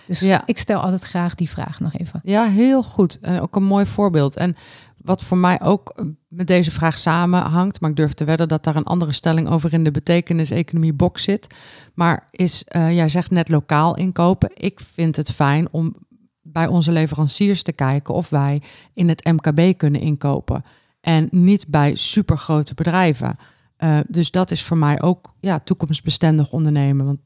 [0.06, 0.42] Dus Ja.
[0.46, 2.20] ik stel altijd graag die vraag nog even.
[2.24, 3.18] Ja, heel goed.
[3.20, 4.36] En ook een mooi voorbeeld.
[4.36, 4.56] En
[5.04, 8.64] wat voor mij ook eh, met deze vraag samenhangt, maar ik durf te wedden dat
[8.64, 11.46] daar een andere stelling over in de betekenis-economie box zit.
[11.94, 14.50] Maar is, eh, jij zegt net lokaal inkopen.
[14.54, 15.94] Ik vind het fijn om
[16.42, 18.62] bij onze leveranciers te kijken of wij
[18.94, 20.64] in het MKB kunnen inkopen.
[21.00, 23.36] En niet bij supergrote bedrijven.
[23.76, 27.06] Eh, dus dat is voor mij ook ja, toekomstbestendig ondernemen.
[27.06, 27.18] Want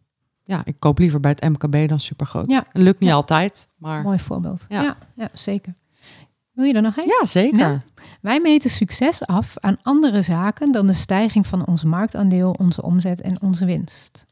[0.44, 2.50] ja, ik koop liever bij het MKB dan supergroot.
[2.50, 2.64] Ja.
[2.72, 3.14] Lukt niet Ja.
[3.14, 4.64] altijd, maar Mooi voorbeeld.
[4.68, 4.82] Ja.
[4.82, 5.74] Ja, ja, zeker.
[6.56, 7.06] Wil je er nog een?
[7.06, 7.84] ja, zeker.
[8.20, 13.20] Wij meten succes af aan andere zaken dan de stijging van ons marktaandeel, onze omzet
[13.20, 14.26] en onze winst.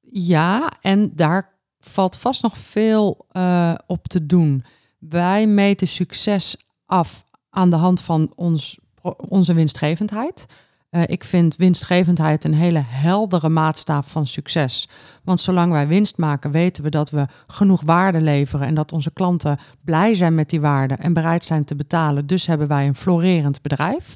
[0.00, 4.64] Ja, en daar valt vast nog veel eh, op te doen.
[4.98, 8.78] Wij meten succes af aan de hand van ons,
[9.16, 10.46] onze winstgevendheid.
[10.92, 14.88] Eh, ik vind winstgevendheid een hele heldere maatstaaf van succes.
[15.24, 19.10] Want zolang wij winst maken, weten we dat we genoeg waarde leveren en dat onze
[19.10, 22.26] klanten blij zijn met die waarde en bereid zijn te betalen.
[22.26, 24.14] Dus hebben wij een florerend bedrijf.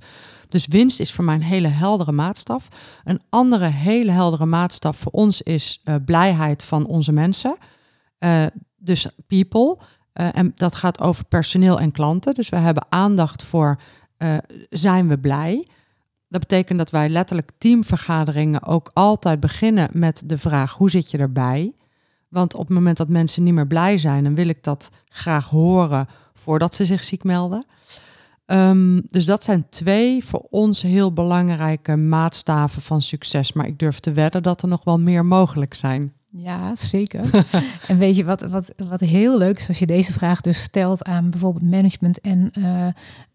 [0.48, 2.68] Dus winst is voor mij een hele heldere maatstaf.
[3.04, 7.56] Een andere hele heldere maatstaf voor ons is eh, blijheid van onze mensen.
[8.18, 9.78] Eh, dus people.
[10.12, 12.34] En dat gaat over personeel en klanten.
[12.34, 13.80] Dus we hebben aandacht voor
[14.70, 15.66] zijn we blij.
[16.28, 21.18] Dat betekent dat wij letterlijk teamvergaderingen ook altijd beginnen met de vraag hoe zit je
[21.18, 21.72] erbij?
[22.28, 25.48] Want op het moment dat mensen niet meer blij zijn, dan wil ik dat graag
[25.48, 27.66] horen voordat ze zich ziek melden.
[28.46, 33.52] Ehm, dus dat zijn twee voor ons heel belangrijke maatstaven van succes.
[33.52, 36.12] Maar ik durf te wedden dat er nog wel meer mogelijk zijn.
[36.38, 37.46] Ja, zeker.
[37.88, 41.04] en weet je wat, wat, wat heel leuk is als je deze vraag dus stelt
[41.04, 42.86] aan bijvoorbeeld management en eh,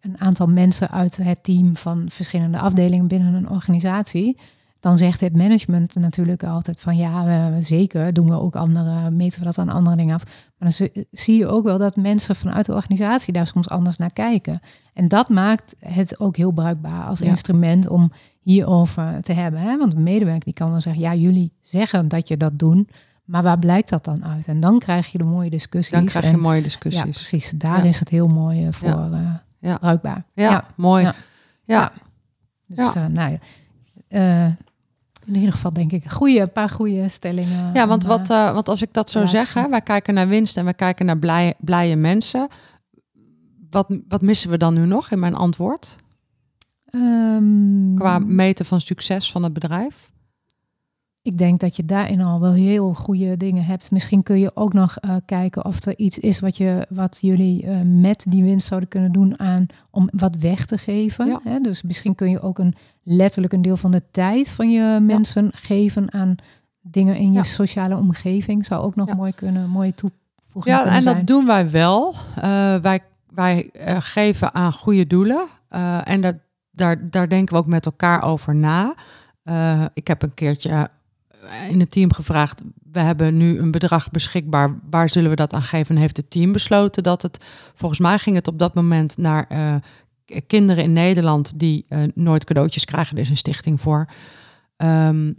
[0.02, 4.38] een aantal mensen uit het team van verschillende afdelingen binnen een organisatie.
[4.80, 9.46] Dan zegt het management natuurlijk altijd van ja, zeker doen we ook andere, meten we
[9.46, 10.24] dat aan andere dingen af.
[10.26, 13.98] Maar dan zie- zie je ook wel dat mensen vanuit de organisatie daar soms anders
[13.98, 14.60] naar kijken.
[14.94, 17.26] En dat maakt het ook heel bruikbaar als Ja.
[17.26, 18.12] instrument om
[18.42, 19.60] hierover te hebben.
[19.62, 19.78] Hè?
[19.78, 22.90] Want een medewerker die kan wel zeggen, ja, jullie zeggen dat je dat doen,
[23.26, 24.48] maar waar blijkt dat dan uit?
[24.48, 25.94] En dan krijg je de mooie discussies.
[25.94, 27.02] Dan krijg je en, mooie Ja, discussies.
[27.16, 27.50] precies.
[27.56, 27.84] Daar Ja.
[27.84, 29.10] is het heel mooi eh, voor Ja.
[29.12, 29.78] eh, Ja.
[29.78, 30.24] bruikbaar.
[30.34, 31.04] Ja, mooi.
[31.04, 31.16] Ja.
[31.66, 31.92] Ja.
[32.66, 32.76] Ja.
[32.76, 33.38] Dus eh, nou ja,
[35.26, 37.74] in ieder geval denk ik een goede, een paar goede stellingen.
[37.74, 40.58] Ja, want, wat, want als ik dat zo ja, zeg, hè, wij kijken naar winst
[40.58, 42.48] en wij kijken naar blij, blije mensen.
[43.70, 45.96] Wat, wat missen we dan nu nog in mijn antwoord?
[46.92, 50.10] Ehm, Qua meten van succes van het bedrijf?
[51.24, 53.92] Ik denk dat je daarin al wel heel goede dingen hebt.
[53.92, 57.66] Misschien kun je ook nog eh, kijken of er iets is wat, je, wat jullie
[57.66, 61.28] eh, met die winst zouden kunnen doen aan om wat weg te geven.
[61.28, 61.40] Ja.
[61.44, 61.60] Hè?
[61.60, 65.50] Dus misschien kun je ook een letterlijk een deel van de tijd van je mensen
[65.54, 66.36] geven aan
[66.82, 67.44] dingen in je Ja.
[67.44, 68.66] sociale omgeving.
[68.66, 71.16] Zou ook nog mooi kunnen, mooie toevoeging Ja, en zijn.
[71.18, 72.14] dat doen wij wel.
[72.36, 73.00] Eh, wij
[73.34, 75.48] wij geven aan goede doelen.
[76.04, 76.36] En dat,
[76.72, 78.96] daar, daar denken we ook met elkaar over na.
[79.44, 80.90] Eh, ik heb een keertje
[81.30, 82.62] eh, in het team gevraagd.
[82.92, 84.80] We hebben nu een bedrag beschikbaar.
[84.90, 85.96] Waar zullen we dat aan geven?
[85.96, 87.46] En heeft het team besloten dat het.
[87.76, 89.76] Volgens mij ging het op dat moment naar eh,
[90.48, 93.16] kinderen in Nederland die nooit cadeautjes krijgen.
[93.16, 94.10] Er is een stichting voor.
[94.78, 95.32] Ehm,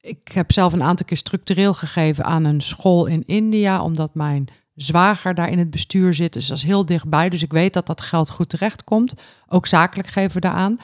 [0.00, 4.48] ik heb zelf een aantal keer structureel gegeven aan een school in India, omdat mijn
[4.82, 6.32] zwager daar in het bestuur zit.
[6.32, 7.28] Dus dat is heel dichtbij.
[7.28, 9.14] Dus ik weet dat dat geld goed terecht komt.
[9.48, 10.78] Ook zakelijk geven we daaraan.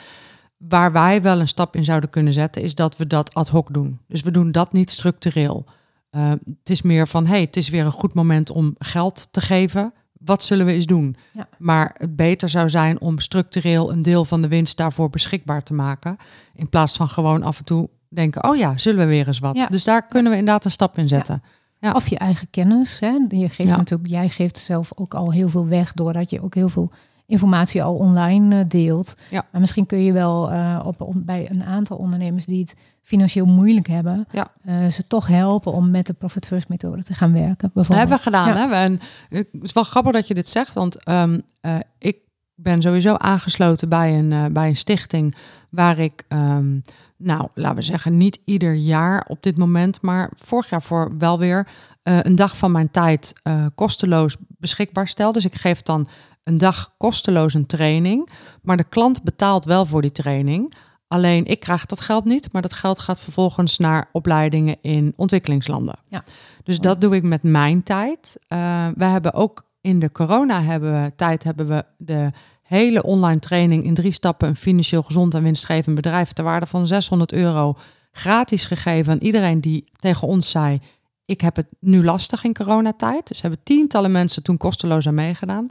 [0.57, 3.73] Waar wij wel een stap in zouden kunnen zetten, is dat we dat ad hoc
[3.75, 3.99] doen.
[4.09, 5.65] Dus we doen dat niet structureel.
[6.11, 9.41] Uh, het is meer van, hey, het is weer een goed moment om geld te
[9.41, 9.93] geven.
[10.13, 11.17] Wat zullen we eens doen?
[11.33, 11.49] Ja.
[11.59, 15.75] Maar het beter zou zijn om structureel een deel van de winst daarvoor beschikbaar te
[15.75, 16.17] maken.
[16.55, 19.57] In plaats van gewoon af en toe denken, oh ja, zullen we weer eens wat.
[19.57, 19.67] Ja.
[19.67, 21.43] Dus daar kunnen we inderdaad een stap in zetten.
[21.43, 21.51] Ja.
[21.81, 23.01] Of je eigen kennis.
[23.01, 23.19] Hè?
[23.29, 23.77] Je geeft Ja.
[23.77, 26.91] natuurlijk, jij geeft zelf ook al heel veel weg doordat je ook heel veel
[27.27, 29.15] informatie al online eh, deelt.
[29.31, 29.47] Ja.
[29.53, 33.47] Maar misschien kun je wel eh, op, om- bij een aantal ondernemers die het financieel
[33.47, 34.49] moeilijk hebben, Ja.
[34.65, 37.57] eh, ze toch helpen om met de Profit First methode te gaan werken.
[37.59, 37.99] Dat Bijvoorbeeld.
[38.09, 38.49] hebben we gedaan.
[38.49, 38.55] Ja.
[38.57, 38.69] Hè?
[38.69, 42.17] We- En het is wel grappig dat je dit zegt, want ehm, eh, ik
[42.55, 45.35] ben sowieso aangesloten bij een, bij een stichting
[45.71, 46.79] waar ik, ehm,
[47.17, 51.39] nou, laten we zeggen, niet ieder jaar op dit moment, maar vorig jaar voor wel
[51.39, 51.69] weer
[52.03, 55.33] eh, een dag van mijn tijd eh, kosteloos beschikbaar stel.
[55.33, 56.09] Dus ik geef dan
[56.45, 58.29] een dag kosteloos een training,
[58.63, 60.75] maar de klant betaalt wel voor die training.
[61.09, 65.99] Alleen ik krijg dat geld niet, maar dat geld gaat vervolgens naar opleidingen in ontwikkelingslanden.
[66.09, 66.25] Ja.
[66.63, 68.39] Dus dat doe ik met mijn tijd.
[68.49, 72.31] Eh, we hebben ook in de corona hebben we, tijd hebben we de
[72.67, 76.87] hele online training in drie stappen een financieel gezond en winstgevend bedrijf ter waarde van
[76.87, 77.77] 600 euro
[78.17, 80.81] gratis gegeven aan iedereen die tegen ons zei:
[81.25, 83.29] Ik heb het nu lastig in coronatijd.
[83.29, 85.69] Dus hebben tientallen mensen toen kosteloos aan meegedaan.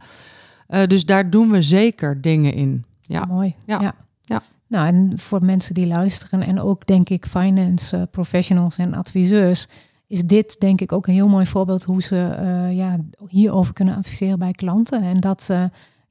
[0.70, 2.86] Uh, dus daar doen we zeker dingen in.
[3.02, 3.56] Ja, mooi.
[3.66, 3.82] Ja.
[3.82, 3.96] ja.
[4.22, 4.42] ja.
[4.68, 9.68] Nou, en voor mensen die luisteren en ook denk ik finance uh, professionals en adviseurs,
[10.08, 13.96] is dit denk ik ook een heel mooi voorbeeld hoe ze uh, ja, hierover kunnen
[13.96, 15.04] adviseren bij klanten.
[15.04, 15.50] En dat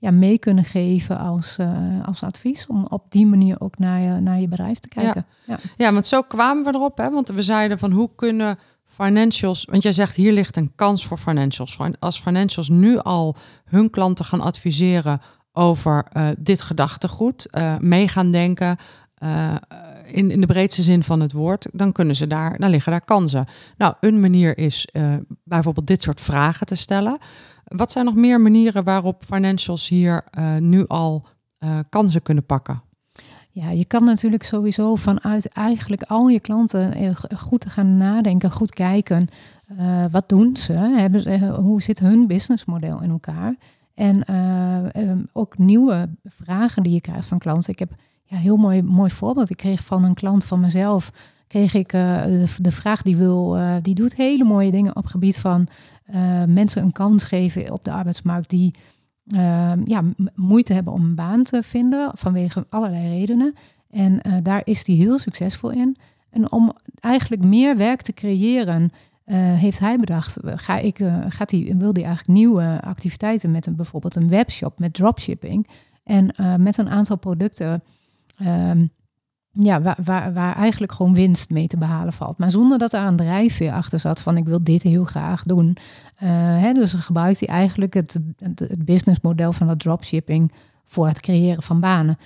[0.05, 2.67] ja, mee kunnen geven als, uh, als advies.
[2.67, 5.27] Om op die manier ook naar je, naar je bedrijf te kijken.
[5.47, 5.59] Ja.
[5.77, 5.85] ja.
[5.85, 6.99] ja, want zo kwamen we erop.
[6.99, 7.11] Hè?
[7.11, 9.65] Want we zeiden van hoe kunnen financials...
[9.71, 11.79] Want jij zegt hier ligt een kans voor financials.
[11.99, 15.21] Als financials nu al hun klanten gaan adviseren
[15.53, 18.77] over uh, dit gedachtegoed, uh, mee gaan denken...
[20.05, 23.05] in, in de breedste zin van het woord, dan kunnen ze daar, dan liggen daar
[23.05, 23.47] kansen.
[23.77, 24.89] Nou, een manier is
[25.45, 27.19] bijvoorbeeld dit soort vragen te stellen.
[27.77, 31.27] Wat zijn nog meer manieren waarop financials hier uh, nu al
[31.59, 32.83] uh, kansen kunnen pakken?
[33.51, 38.75] Ja, je kan natuurlijk sowieso vanuit eigenlijk al je klanten eh, goed gaan nadenken, goed
[38.75, 39.29] kijken.
[40.11, 40.72] Wat doen ze?
[40.72, 43.57] Hebben, hoe zit hun businessmodel in elkaar?
[43.95, 44.37] En
[44.97, 47.72] um, ook nieuwe vragen die je krijgt van klanten.
[47.72, 47.93] Ik heb
[48.25, 49.51] ja, heel mooi, mooi voorbeeld.
[49.51, 51.11] Ik kreeg van een klant van mezelf
[51.47, 55.68] kreeg ik de, vraag die wil, die doet hele mooie dingen op gebied van
[56.47, 58.75] mensen een kans geven op de arbeidsmarkt die
[59.27, 60.03] uh, ja,
[60.35, 63.55] moeite hebben om een baan te vinden vanwege allerlei redenen.
[63.91, 65.97] En uh, daar is hij heel succesvol in.
[66.31, 68.91] En om eigenlijk meer werk te creëren,
[69.33, 74.17] heeft hij bedacht, ga ik, gaat hij, wil hij eigenlijk nieuwe activiteiten met een, bijvoorbeeld
[74.17, 75.69] een webshop met dropshipping.
[76.05, 77.83] En met een aantal producten
[78.39, 78.87] ehm,
[79.55, 82.39] ja, waar, waar, eigenlijk gewoon winst mee te behalen valt.
[82.39, 85.77] Maar zonder dat er een drijfveer achter zat van ik wil dit heel graag doen.
[86.23, 86.29] Uh,
[86.61, 90.53] hè, dus gebruikt hij eigenlijk het, het, het businessmodel van dat dropshipping
[90.85, 92.19] voor het creëren van banen.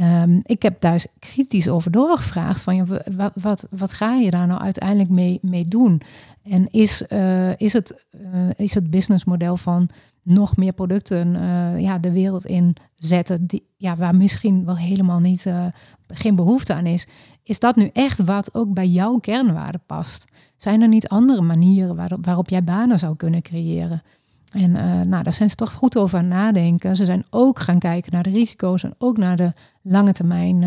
[0.00, 4.46] Um, ik heb daar kritisch over doorgevraagd van je, wat, wat, wat ga je daar
[4.46, 6.02] nou uiteindelijk mee, mee doen?
[6.42, 9.88] En is, uh, is, het, uh, is het businessmodel van
[10.26, 15.20] nog meer producten uh, ja, de wereld in zetten, die, ja, waar misschien wel helemaal
[15.20, 15.66] niet, uh,
[16.08, 17.06] geen behoefte aan is.
[17.42, 20.24] Is dat nu echt wat ook bij jouw kernwaarde past?
[20.56, 24.02] Zijn er niet andere manieren waarop, waarop jij banen zou kunnen creëren?
[24.50, 26.96] En uh, nou, daar zijn ze toch goed over aan nadenken.
[26.96, 29.52] Ze zijn ook gaan kijken naar de risico's en ook naar de
[29.82, 30.60] lange termijn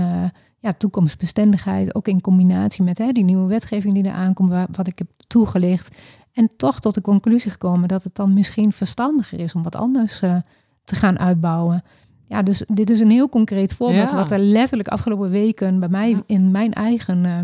[0.59, 1.95] ja, toekomstbestendigheid.
[1.95, 5.95] Ook in combinatie met hè, die nieuwe wetgeving die er aankomt, wat ik heb toegelicht.
[6.33, 10.21] En toch tot de conclusie gekomen dat het dan misschien verstandiger is om wat anders
[10.21, 10.35] uh,
[10.83, 11.83] te gaan uitbouwen.
[12.27, 16.23] Ja, dus dit is een heel concreet voorbeeld wat er letterlijk afgelopen weken bij mij
[16.25, 17.39] in mijn eigen uh,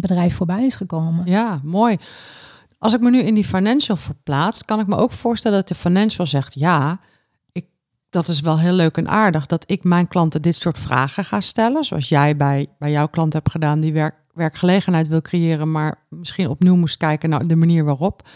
[0.00, 1.26] bedrijf voorbij is gekomen.
[1.26, 1.96] Ja, mooi.
[2.78, 5.74] Als ik me nu in die financial verplaats, kan ik me ook voorstellen dat de
[5.74, 7.00] financial zegt: ja,
[7.52, 7.66] ik,
[8.10, 11.40] dat is wel heel leuk en aardig dat ik mijn klanten dit soort vragen ga
[11.40, 16.04] stellen, zoals jij bij, bij jouw klant hebt gedaan die werk, werkgelegenheid wil creëren, maar
[16.08, 18.28] misschien opnieuw moest kijken naar de manier waarop.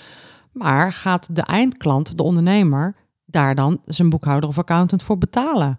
[0.52, 5.78] Maar gaat de eindklant, de ondernemer, daar dan zijn boekhouder of accountant voor betalen?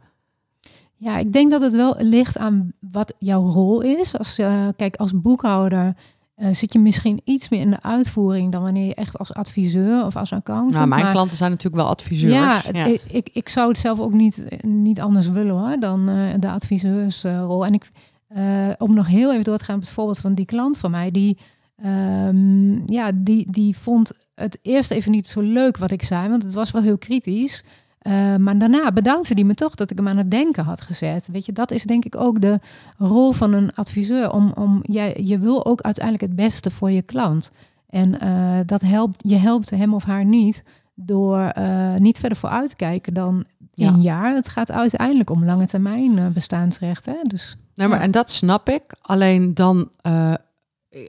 [0.96, 4.18] Ja, ik denk dat het wel ligt aan wat jouw rol is.
[4.18, 5.96] Als, uh, kijk, als boekhouder
[6.38, 10.06] uh, zit je misschien iets meer in de uitvoering dan wanneer je echt als adviseur
[10.06, 10.74] of als accountant.
[10.74, 12.66] Nou, mijn klanten zijn natuurlijk wel adviseurs.
[12.66, 16.34] Ja, Ik, ik, ik, zou het zelf ook niet, niet anders willen hoor, dan uh,
[16.40, 17.66] de adviseursrol.
[17.66, 17.92] en ik,
[18.36, 20.92] uh, om nog heel even door te gaan op het voorbeeld van die klant van
[20.92, 21.38] mij, die,
[21.86, 26.44] um, ja, die, die vond het eerst even niet zo leuk wat ik zei, want
[26.44, 27.64] het was wel heel kritisch.
[28.02, 31.28] Uh, maar daarna bedankte hij me toch dat ik hem aan het denken had gezet.
[31.32, 32.60] Weet je, dat is denk ik ook de
[32.98, 34.32] rol van een adviseur.
[34.32, 37.52] Om, om, jij, je wil ook uiteindelijk het beste voor je klant.
[37.90, 40.64] En uh, dat helpt, je helpt hem of haar niet
[40.96, 43.88] door uh, niet verder vooruit te kijken dan ja.
[43.88, 44.36] een jaar.
[44.36, 47.18] Het gaat uiteindelijk om lange termijn bestaansrechten.
[47.24, 48.84] Dus Nee, maar en dat snap ik.
[49.02, 50.34] Alleen dan, uh,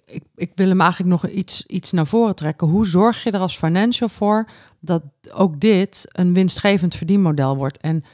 [0.07, 2.69] ik, ik wil hem eigenlijk nog iets, iets naar voren trekken.
[2.69, 4.49] Hoe zorg je er als financial voor
[4.81, 5.03] dat
[5.33, 7.79] ook dit een winstgevend verdienmodel wordt?
[7.79, 8.05] En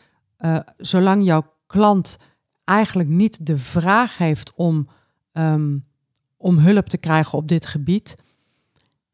[0.40, 2.18] uh, zolang jouw klant
[2.64, 4.88] eigenlijk niet de vraag heeft om,
[5.32, 5.84] um,
[6.36, 8.16] om hulp te krijgen op dit gebied,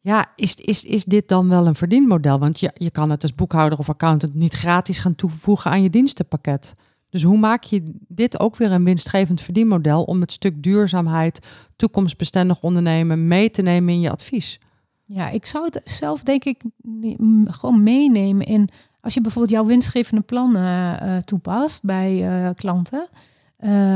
[0.01, 2.39] ja, is, is, is dit dan wel een verdienmodel?
[2.39, 5.91] Want je, je kan het als boekhouder of accountant niet gratis gaan toevoegen aan je
[5.91, 6.75] dienstenpakket.
[7.11, 11.47] Dus hoe maak je dit ook weer een winstgevend verdienmodel om het stuk duurzaamheid,
[11.77, 14.61] toekomstbestendig ondernemen mee te nemen in je advies?
[15.05, 16.63] Ja, ik zou het zelf denk ik
[17.45, 18.69] gewoon meenemen in
[19.01, 23.09] als je bijvoorbeeld jouw winstgevende plan uh, toepast bij uh, klanten.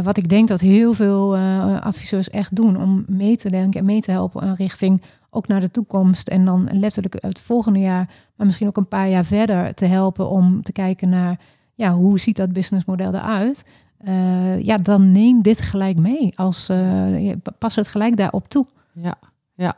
[0.03, 1.37] Wat ik denk dat heel veel
[1.81, 5.71] adviseurs echt doen om mee te denken en mee te helpen richting ook naar de
[5.71, 6.29] toekomst.
[6.29, 10.29] En dan letterlijk het volgende jaar, maar misschien ook een paar jaar verder te helpen
[10.29, 11.41] om te kijken naar
[11.75, 13.65] ja, hoe ziet dat businessmodel eruit?
[14.05, 16.33] Uh, ja, dan neem dit gelijk mee.
[16.35, 18.67] Als, uh, pas het gelijk daarop toe.
[18.93, 19.15] Ja,
[19.55, 19.77] ja.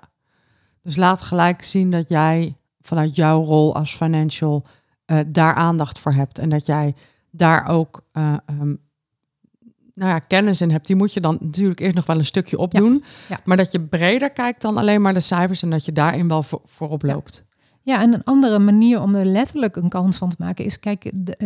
[0.83, 4.65] Dus laat gelijk zien dat jij vanuit jouw rol als financial
[5.07, 6.39] uh, daar aandacht voor hebt.
[6.39, 6.95] En dat jij
[7.31, 8.81] daar ook um,
[9.95, 10.87] nou ja, kennis in hebt.
[10.87, 13.05] Die moet je dan natuurlijk eerst nog wel een stukje opdoen.
[13.29, 16.29] Ja, Maar dat je breder kijkt dan alleen maar de cijfers en dat je daarin
[16.29, 17.45] wel voor, voorop loopt.
[17.87, 21.11] Ja, en een andere manier om er letterlijk een kans van te maken is, kijk,
[21.15, 21.37] de,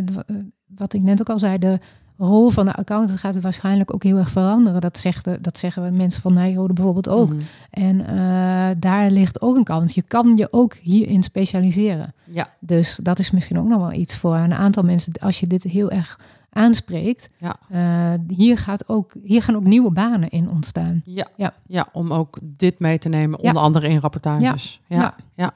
[0.67, 1.79] wat ik net ook al zei, de
[2.17, 4.81] rol van de accountant gaat waarschijnlijk ook heel erg veranderen.
[4.81, 7.29] Dat, zegt, dat zeggen we mensen van Nijrode bijvoorbeeld ook.
[7.29, 7.41] Mhm.
[7.71, 9.95] En uh, daar ligt ook een kans.
[9.95, 12.15] Je kan je ook hierin specialiseren.
[12.25, 12.49] Ja.
[12.59, 15.13] Dus dat is misschien ook nog wel iets voor een aantal mensen.
[15.21, 16.21] Als je dit heel erg
[16.51, 17.57] aanspreekt, ja.
[17.73, 21.03] Uh, hier, gaat ook, hier gaan ook nieuwe banen in ontstaan.
[21.05, 21.55] Ja, ja.
[21.67, 24.81] ja om ook dit mee te nemen, onder andere in rapportages.
[24.87, 25.15] Ja.
[25.35, 25.53] ja.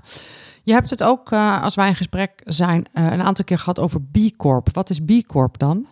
[0.64, 3.78] Je hebt het ook, uh, als wij in gesprek zijn, uh, een aantal keer gehad
[3.78, 4.68] over B Corp.
[4.72, 5.86] Wat is B Corp dan?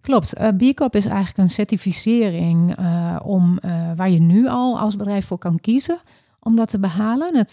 [0.00, 0.40] Klopt.
[0.40, 2.76] Uh, B Corp is eigenlijk een certificering
[3.22, 3.58] om,
[3.96, 5.98] waar je nu al als bedrijf voor kan kiezen
[6.40, 7.36] om dat te behalen.
[7.36, 7.52] Het,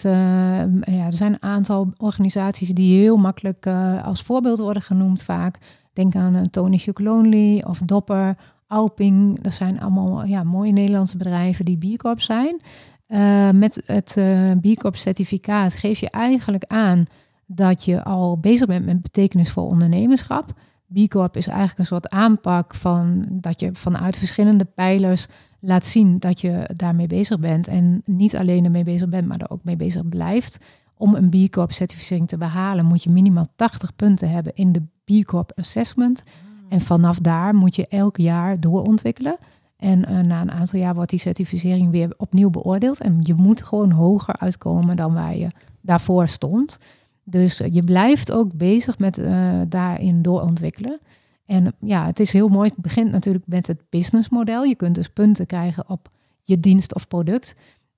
[0.82, 3.68] ja, er zijn een aantal organisaties die heel makkelijk
[4.04, 5.58] als voorbeeld worden genoemd vaak.
[5.94, 8.36] Denk aan Tony Chocolonely of Dopper,
[8.68, 9.42] Alping.
[9.42, 12.62] Dat zijn allemaal ja, mooie Nederlandse bedrijven die B Corp zijn.
[13.10, 17.06] Uh, met het uh, B Corp certificaat geef je eigenlijk aan
[17.46, 20.54] dat je al bezig bent met betekenisvol ondernemerschap.
[20.94, 25.28] B Corp is eigenlijk een soort aanpak van dat je vanuit verschillende pijlers
[25.60, 27.68] laat zien dat je daarmee bezig bent.
[27.68, 30.58] En niet alleen ermee bezig bent, maar er ook mee bezig blijft.
[30.98, 34.82] Om een B Corp certificering te behalen moet je minimaal 80 punten hebben in de
[35.04, 36.24] B Corp assessment.
[36.26, 36.34] Ah.
[36.70, 39.38] En vanaf daar moet je elk jaar doorontwikkelen.
[39.80, 43.00] En uh, na een aantal jaar wordt die certificering weer opnieuw beoordeeld.
[43.00, 45.48] En je moet gewoon hoger uitkomen dan waar je
[45.82, 46.80] daarvoor stond.
[47.24, 51.00] Dus uh, je blijft ook bezig met uh, daarin doorontwikkelen.
[51.46, 52.70] En ja, het is heel mooi.
[52.70, 54.64] Het begint natuurlijk met het businessmodel.
[54.64, 56.10] Je kunt dus punten krijgen op
[56.44, 57.56] je dienst of product.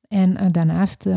[0.08, 1.08] En daarnaast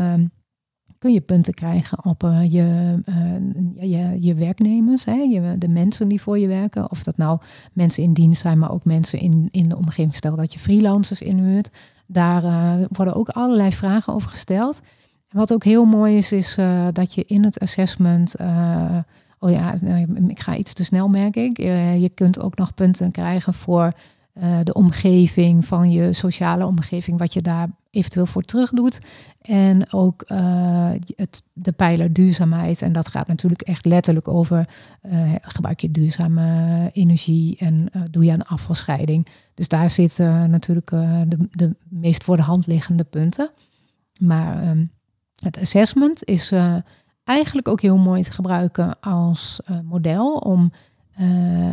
[1.05, 6.21] kun je punten krijgen op uh, je, uh, je, je werknemers, hè, de mensen die
[6.21, 6.91] voor je werken.
[6.91, 7.39] Of dat nou
[7.73, 10.15] mensen in dienst zijn, maar ook mensen in, in de omgeving.
[10.15, 11.69] Stel dat je freelancers inhuurt.
[12.07, 14.81] Daar uh, worden ook allerlei vragen over gesteld.
[15.29, 16.57] wat ook heel mooi is, is
[16.91, 18.35] dat je in het assessment.
[19.39, 19.73] oh ja,
[20.27, 21.57] ik ga iets te snel, merk ik.
[21.97, 23.93] je kunt ook nog punten krijgen voor
[24.63, 28.99] de omgeving van je sociale omgeving, wat je daar eventueel voor terug doet.
[29.41, 32.81] En ook uh, het, de pijler duurzaamheid.
[32.81, 34.69] En dat gaat natuurlijk echt letterlijk over
[35.05, 39.27] uh, gebruik je duurzame energie en doe je een afvalscheiding.
[39.53, 43.51] Dus daar zitten natuurlijk de, de meest voor de hand liggende punten.
[44.19, 44.91] Maar um,
[45.35, 46.53] het assessment is
[47.23, 50.71] eigenlijk ook heel mooi te gebruiken als model om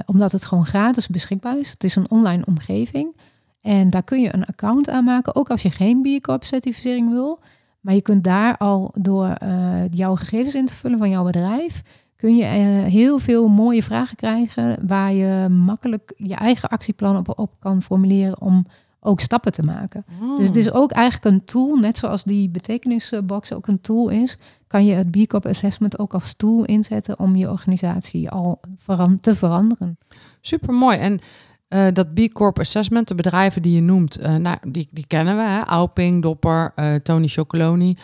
[0.06, 1.70] omdat het gewoon gratis beschikbaar is.
[1.70, 3.16] Het is een online omgeving.
[3.60, 7.40] En daar kun je een account aanmaken, ook als je geen B Corp certificering wil.
[7.80, 11.82] Maar je kunt daar al door uh, jouw gegevens in te vullen van jouw bedrijf,
[12.16, 17.38] kun je uh, heel veel mooie vragen krijgen waar je makkelijk je eigen actieplan op,
[17.38, 18.66] op kan formuleren om
[19.04, 20.04] ook stappen te maken.
[20.36, 24.38] Dus het is ook eigenlijk een tool, net zoals die betekenisbox ook een tool is,
[24.66, 29.20] kan je het B Corp Assessment ook als tool inzetten om je organisatie al veran
[29.20, 29.98] te veranderen.
[30.40, 30.98] Super mooi.
[30.98, 31.20] En
[31.68, 35.36] uh, dat B Corp Assessment, de bedrijven die je noemt, uh, nou, die, die kennen
[35.36, 35.42] we.
[35.42, 35.62] Hè?
[35.62, 37.96] Auping, Dopper, uh, Tony Chocoloni.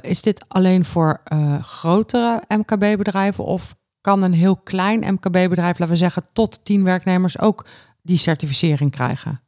[0.00, 1.22] is dit alleen voor
[1.60, 7.66] grotere MKB-bedrijven of kan een heel klein MKB-bedrijf, laten we zeggen tot 10 werknemers, ook
[8.02, 9.40] die certificering krijgen?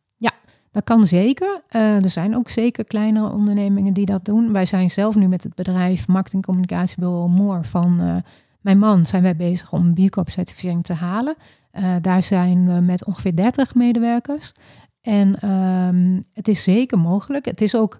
[0.70, 1.62] Dat kan zeker.
[1.68, 4.52] er zijn ook zeker kleinere ondernemingen die dat doen.
[4.52, 8.22] Wij zijn zelf nu met het bedrijf Marketing Communicatiebureau Moor van
[8.60, 11.36] mijn man zijn wij bezig om een B Corp certificering te halen.
[11.72, 14.52] Uh, daar zijn we met ongeveer 30 medewerkers.
[15.00, 17.44] En um, het is zeker mogelijk.
[17.44, 17.98] Het is ook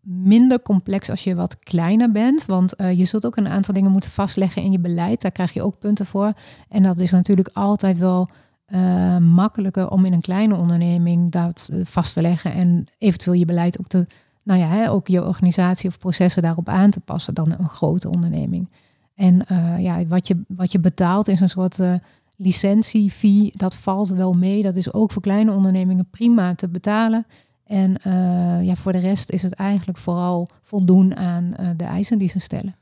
[0.00, 2.46] minder complex als je wat kleiner bent.
[2.46, 5.20] Want je zult ook een aantal dingen moeten vastleggen in je beleid.
[5.20, 6.32] Daar krijg je ook punten voor.
[6.68, 8.28] En dat is natuurlijk altijd wel
[8.74, 12.52] uh, makkelijker om in een kleine onderneming dat vast te leggen.
[12.52, 14.06] En eventueel je beleid ook te,
[14.42, 18.08] nou ja, hè, ook je organisatie of processen daarop aan te passen dan een grote
[18.08, 18.68] onderneming.
[19.14, 19.44] En
[19.78, 21.78] ja, wat je, wat je betaalt is een soort
[22.36, 24.62] licentiefee, dat valt wel mee.
[24.62, 27.26] Dat is ook voor kleine ondernemingen prima te betalen.
[27.70, 32.18] En uh, ja, voor de rest is het eigenlijk vooral voldoen aan uh, de eisen
[32.18, 32.74] die ze stellen.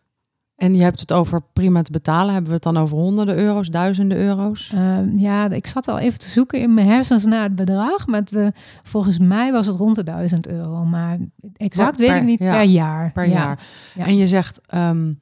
[0.59, 2.33] En je hebt het over prima te betalen.
[2.33, 4.73] Hebben we het dan over honderden euro's, duizenden euro's?
[4.75, 8.07] Uh, ja, ik zat al even te zoeken in mijn hersens naar het bedrag.
[8.07, 8.53] Maar het,
[8.83, 10.85] volgens mij was het rond de duizend euro.
[10.85, 11.19] Maar
[11.57, 13.13] exact per, weet ik niet per jaar.
[13.13, 13.67] Per jaar.
[13.95, 14.07] Ja.
[14.07, 15.21] En je zegt, um,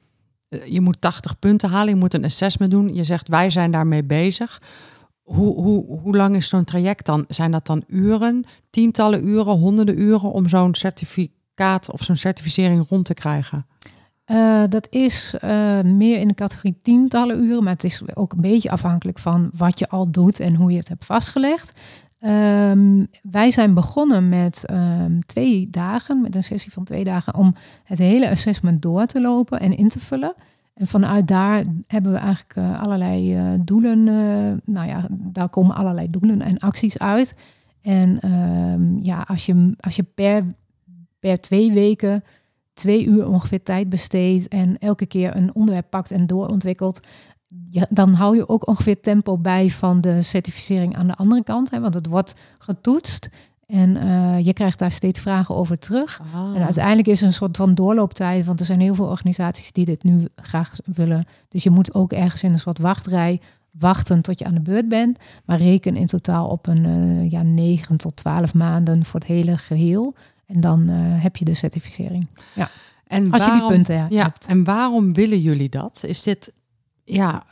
[0.49, 2.93] eh, je moet 80 punten halen, je moet een assessment doen.
[2.93, 4.61] Je zegt wij zijn daarmee bezig.
[5.23, 7.25] hoe, hoe, hoe lang is zo'n traject dan?
[7.27, 13.05] Zijn dat dan uren, tientallen uren, honderden uren om zo'n certificaat of zo'n certificering rond
[13.05, 13.65] te krijgen?
[14.31, 18.41] Uh, dat is uh, meer in de categorie tientallen uren, maar het is ook een
[18.41, 21.79] beetje afhankelijk van wat je al doet en hoe je het hebt vastgelegd.
[22.21, 27.55] Um, wij zijn begonnen met um, twee dagen, met een sessie van twee dagen, om
[27.83, 30.33] het hele assessment door te lopen en in te vullen.
[30.73, 34.03] En vanuit daar hebben we eigenlijk uh, allerlei doelen.
[34.65, 37.35] Nou ja, daar komen allerlei doelen en acties uit.
[37.81, 40.43] En um, ja, als je, als je per,
[41.19, 42.23] per twee weken
[42.77, 46.99] twee uur ongeveer tijd besteedt en elke keer een onderwerp pakt en doorontwikkelt,
[47.71, 51.69] ja, dan hou je ook ongeveer tempo bij van de certificering aan de andere kant.
[51.69, 53.29] Hè, want het wordt getoetst
[53.67, 56.21] en uh, je krijgt daar steeds vragen over terug.
[56.33, 56.55] Ah.
[56.55, 59.85] En uiteindelijk is er een soort van doorlooptijd, want er zijn heel veel organisaties die
[59.85, 61.25] dit nu graag willen.
[61.49, 64.87] Dus je moet ook ergens in een soort wachtrij wachten tot je aan de beurt
[64.87, 65.19] bent.
[65.45, 69.57] Maar reken in totaal op een uh, ja, 9 tot 12 maanden voor het hele
[69.57, 70.15] geheel.
[70.47, 72.27] En dan uh, heb je de certificering.
[72.55, 72.69] Ja.
[73.07, 74.45] En Als waarom, je die punten ja, hebt.
[74.45, 76.03] En waarom willen jullie dat?
[76.05, 76.53] Is dit,
[77.03, 77.43] ja,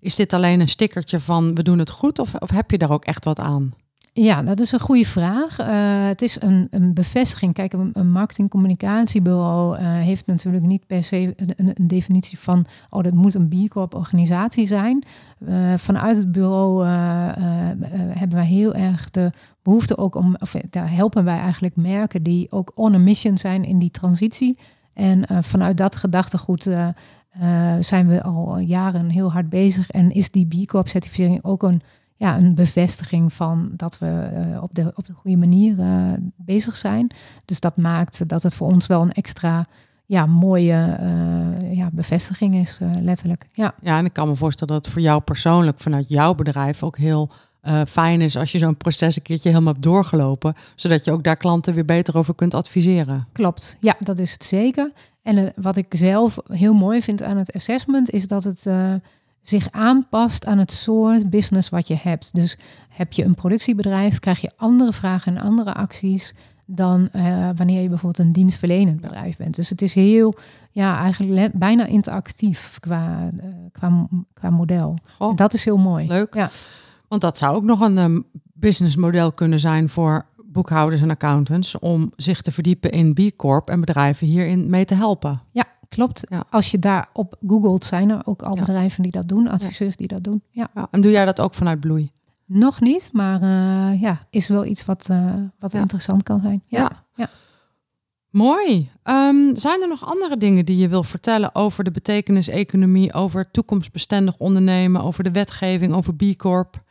[0.00, 2.90] is dit alleen een stickertje van we doen het goed of, of heb je daar
[2.90, 3.74] ook echt wat aan?
[4.18, 5.60] Ja, dat is een goede vraag.
[5.60, 7.52] Uh, het is een, een bevestiging.
[7.52, 13.12] Kijk, een, marketingcommunicatiebureau uh, heeft natuurlijk niet per se een, een, definitie van, oh, dat
[13.12, 15.04] moet een B Corp organisatie zijn.
[15.48, 19.30] Uh, vanuit het bureau hebben wij heel erg de
[19.62, 23.64] behoefte ook om, of daar helpen wij eigenlijk merken die ook on a mission zijn
[23.64, 24.58] in die transitie.
[24.92, 26.62] En vanuit dat gedachtegoed
[27.80, 31.82] zijn we al jaren heel hard bezig en is die B Corp certificering ook een
[32.16, 36.76] ja, een bevestiging van dat we uh, op, de, op de goede manier uh, bezig
[36.76, 37.10] zijn.
[37.44, 39.66] Dus dat maakt dat het voor ons wel een extra
[40.06, 43.46] ja, mooie uh, ja, bevestiging is, letterlijk.
[43.52, 43.74] Ja.
[43.82, 46.96] ja, en ik kan me voorstellen dat het voor jou persoonlijk vanuit jouw bedrijf ook
[46.98, 47.30] heel
[47.88, 51.36] fijn is als je zo'n proces een keertje helemaal hebt doorgelopen, zodat je ook daar
[51.36, 53.26] klanten weer beter over kunt adviseren.
[53.32, 54.92] Klopt, ja, dat is het zeker.
[55.22, 58.66] En wat ik zelf heel mooi vind aan het assessment is dat het
[59.48, 62.34] zich aanpast aan het soort business wat je hebt.
[62.34, 66.34] Dus heb je een productiebedrijf, krijg je andere vragen en andere acties
[66.64, 69.54] dan uh, wanneer je bijvoorbeeld een dienstverlenend bedrijf bent.
[69.54, 70.34] Dus het is heel,
[70.70, 74.98] ja, eigenlijk bijna interactief qua, uh, qua, qua model.
[75.16, 76.06] Goh, en dat is heel mooi.
[76.06, 76.34] Leuk.
[76.34, 76.50] Ja.
[77.08, 82.12] Want dat zou ook nog een um, businessmodel kunnen zijn voor boekhouders en accountants om
[82.16, 85.40] zich te verdiepen in B Corp en bedrijven hierin mee te helpen.
[85.50, 86.22] Ja, klopt.
[86.28, 86.44] Ja.
[86.50, 90.24] Als je daarop googelt, zijn er ook al bedrijven die dat doen, adviseurs die dat
[90.24, 90.42] doen.
[90.50, 90.68] Ja.
[90.74, 90.88] ja.
[90.90, 92.10] En doe jij dat ook vanuit Bloei?
[92.44, 96.62] Nog niet, maar uh, ja, is wel iets wat, uh, wat interessant kan zijn.
[96.66, 97.04] Ja.
[97.14, 97.28] ja.
[98.30, 98.90] Mooi.
[99.04, 104.36] Um, zijn er nog andere dingen die je wil vertellen over de betekenis-economie, over toekomstbestendig
[104.36, 106.84] ondernemen, over de wetgeving, over B Corp?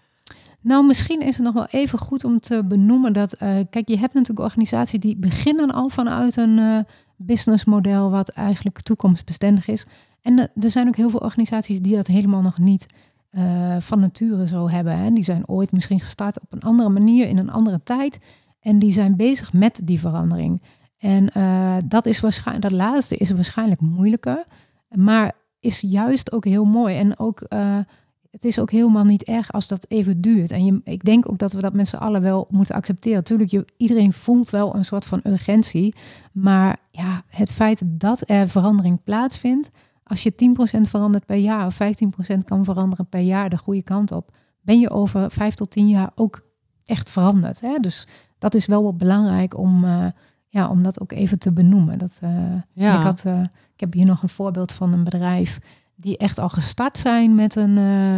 [0.62, 3.98] Nou, misschien is het nog wel even goed om te benoemen dat, uh, kijk, je
[3.98, 6.80] hebt natuurlijk organisaties die beginnen al vanuit een uh,
[7.16, 9.86] businessmodel wat eigenlijk toekomstbestendig is.
[10.22, 12.86] En er zijn ook heel veel organisaties die dat helemaal nog niet
[13.80, 14.98] van nature zo hebben.
[14.98, 15.12] Hè.
[15.12, 18.20] Die zijn ooit misschien gestart op een andere manier in een andere tijd
[18.60, 20.62] en die zijn bezig met die verandering.
[20.98, 21.30] En
[21.86, 24.46] dat is waarschijnlijk, dat laatste is waarschijnlijk moeilijker,
[24.90, 27.48] maar is juist ook heel mooi en ook
[28.36, 30.52] het is ook helemaal niet erg als dat even duurt.
[30.52, 33.24] En je, ik denk ook dat we dat met z'n allen wel moeten accepteren.
[33.24, 35.96] Tuurlijk, je, iedereen voelt wel een soort van urgentie.
[36.32, 39.70] Maar ja, het feit dat er verandering plaatsvindt,
[40.04, 41.78] als je 10% verandert per jaar of
[42.34, 44.32] 15% kan veranderen per jaar de goede kant op,
[44.62, 46.42] ben je over 5 tot 10 jaar ook
[46.86, 47.62] echt veranderd.
[47.62, 47.78] Hè?
[47.80, 48.08] Dus
[48.38, 50.06] dat is wel wat belangrijk om, uh,
[50.48, 51.98] ja, om dat ook even te benoemen.
[51.98, 52.98] Dat, uh, ja.
[52.98, 53.42] ik, had, uh,
[53.74, 55.60] ik heb hier nog een voorbeeld van een bedrijf
[55.96, 58.18] die echt al gestart zijn met een uh,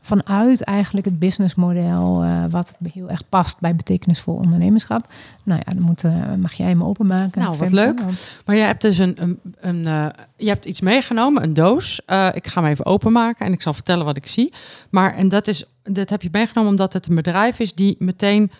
[0.00, 5.12] vanuit eigenlijk het businessmodel uh, wat heel erg past bij betekenisvol ondernemerschap.
[5.42, 7.42] Nou ja, dan moet, uh, mag jij hem openmaken.
[7.42, 8.00] Nou, wat leuk.
[8.44, 12.00] Maar je hebt dus een, een, een je hebt iets meegenomen, een doos.
[12.32, 14.52] ik ga hem even openmaken en ik zal vertellen wat ik zie.
[14.90, 18.50] Maar en dat is, dat heb je meegenomen omdat het een bedrijf is die meteen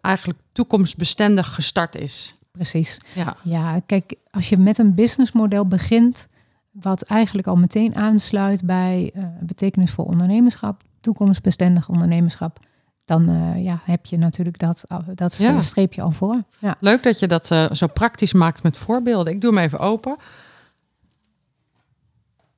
[0.00, 2.34] eigenlijk toekomstbestendig gestart is.
[2.52, 2.98] Precies.
[3.14, 3.36] Ja.
[3.42, 6.28] ja, kijk, als je met een businessmodel begint,
[6.70, 12.58] wat eigenlijk al meteen aansluit bij uh, betekenisvol ondernemerschap, toekomstbestendig ondernemerschap,
[13.04, 15.60] dan uh, ja, heb je natuurlijk dat, dat Ja.
[15.60, 16.42] streepje al voor.
[16.58, 16.76] Ja.
[16.80, 19.32] Leuk dat je dat uh, zo praktisch maakt met voorbeelden.
[19.32, 20.16] Ik doe hem even open.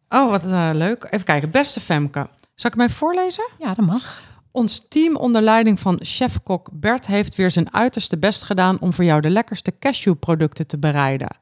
[0.08, 0.44] Oh, wat
[0.76, 1.06] leuk.
[1.10, 1.50] Even kijken.
[1.50, 2.28] Beste Femke.
[2.54, 3.48] Zal ik hem even voorlezen?
[3.58, 4.22] ja, dat mag.
[4.50, 9.04] Ons team onder leiding van chefkok Bert heeft weer zijn uiterste best gedaan om voor
[9.04, 11.36] jou de lekkerste cashewproducten te bereiden.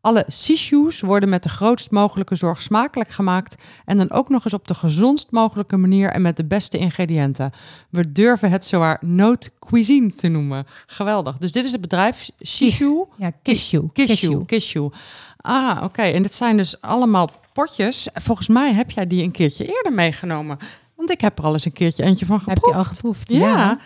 [0.00, 4.54] Alle sishoes worden met de grootst mogelijke zorg smakelijk gemaakt en dan ook nog eens
[4.54, 7.52] op de gezondst mogelijke manier en met de beste ingrediënten.
[7.90, 10.66] We durven het zowaar note cuisine te noemen.
[10.86, 11.38] Geweldig.
[11.38, 13.04] Dus dit is het bedrijf Sishu.
[13.16, 13.88] Ja, Kishu.
[13.92, 14.44] Kishu.
[14.44, 14.88] Kishu.
[15.36, 16.02] Ah, oké.
[16.02, 18.08] En dit zijn dus allemaal potjes.
[18.14, 20.58] Volgens mij heb jij die een keertje eerder meegenomen.
[20.96, 22.60] Want ik heb er al eens een keertje eentje van geproefd.
[22.64, 23.30] Heb je al geproefd?
[23.30, 23.38] Ja.
[23.38, 23.78] Ja.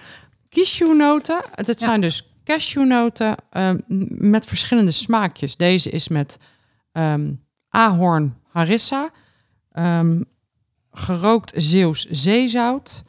[0.50, 1.40] Cashewnoten.
[1.54, 1.86] Het Ja.
[1.86, 3.78] zijn dus cashewnoten ehm,
[4.08, 5.56] met verschillende smaakjes.
[5.56, 6.36] Deze is met
[6.92, 7.32] ehm,
[7.68, 9.10] ahorn harissa,
[9.72, 10.22] ehm,
[10.92, 13.02] gerookt Zeeuws zeezout,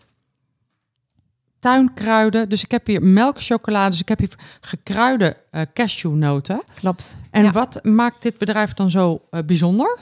[1.60, 2.50] tuinkruiden.
[2.50, 6.62] Dus ik heb hier melkchocolade, dus ik heb hier gekruide eh, cashewnoten.
[6.74, 7.18] Klopt.
[7.32, 7.52] En Ja.
[7.52, 9.98] wat maakt dit bedrijf dan zo eh, bijzonder?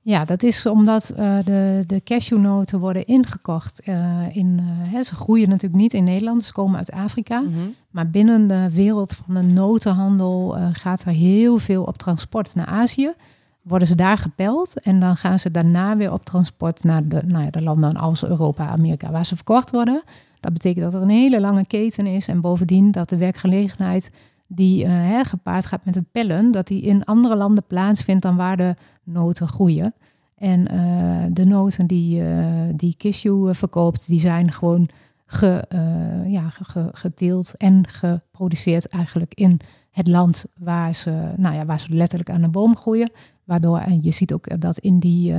[0.00, 3.80] Ja, dat is omdat eh, de, de cashewnoten worden ingekocht.
[3.80, 7.40] eh, in, eh, hè, ze groeien natuurlijk niet in Nederland, ze komen uit Afrika.
[7.40, 7.52] Mhm.
[7.90, 13.12] Maar binnen de wereld van de notenhandel gaat er heel veel op transport naar Azië.
[13.62, 17.44] Worden ze daar gepeld en dan gaan ze daarna weer op transport naar de, nou
[17.44, 20.02] ja, de landen als Europa, Amerika, waar ze verkocht worden.
[20.40, 24.10] Dat betekent dat er een hele lange keten is en bovendien dat de werkgelegenheid
[24.48, 28.36] die eh, hè, gepaard gaat met het pellen, dat die in andere landen plaatsvindt dan
[28.36, 28.74] waar de
[29.04, 29.94] noten groeien.
[30.34, 32.44] En eh, de noten die, eh
[32.76, 34.88] die Kishu verkoopt, die zijn gewoon
[35.26, 35.64] ge,
[36.26, 41.80] ja, ge- ge- geteeld en geproduceerd eigenlijk in het land waar ze, nou ja, waar
[41.80, 43.10] ze letterlijk aan de boom groeien.
[43.44, 45.34] Waardoor, en je ziet ook dat in, die,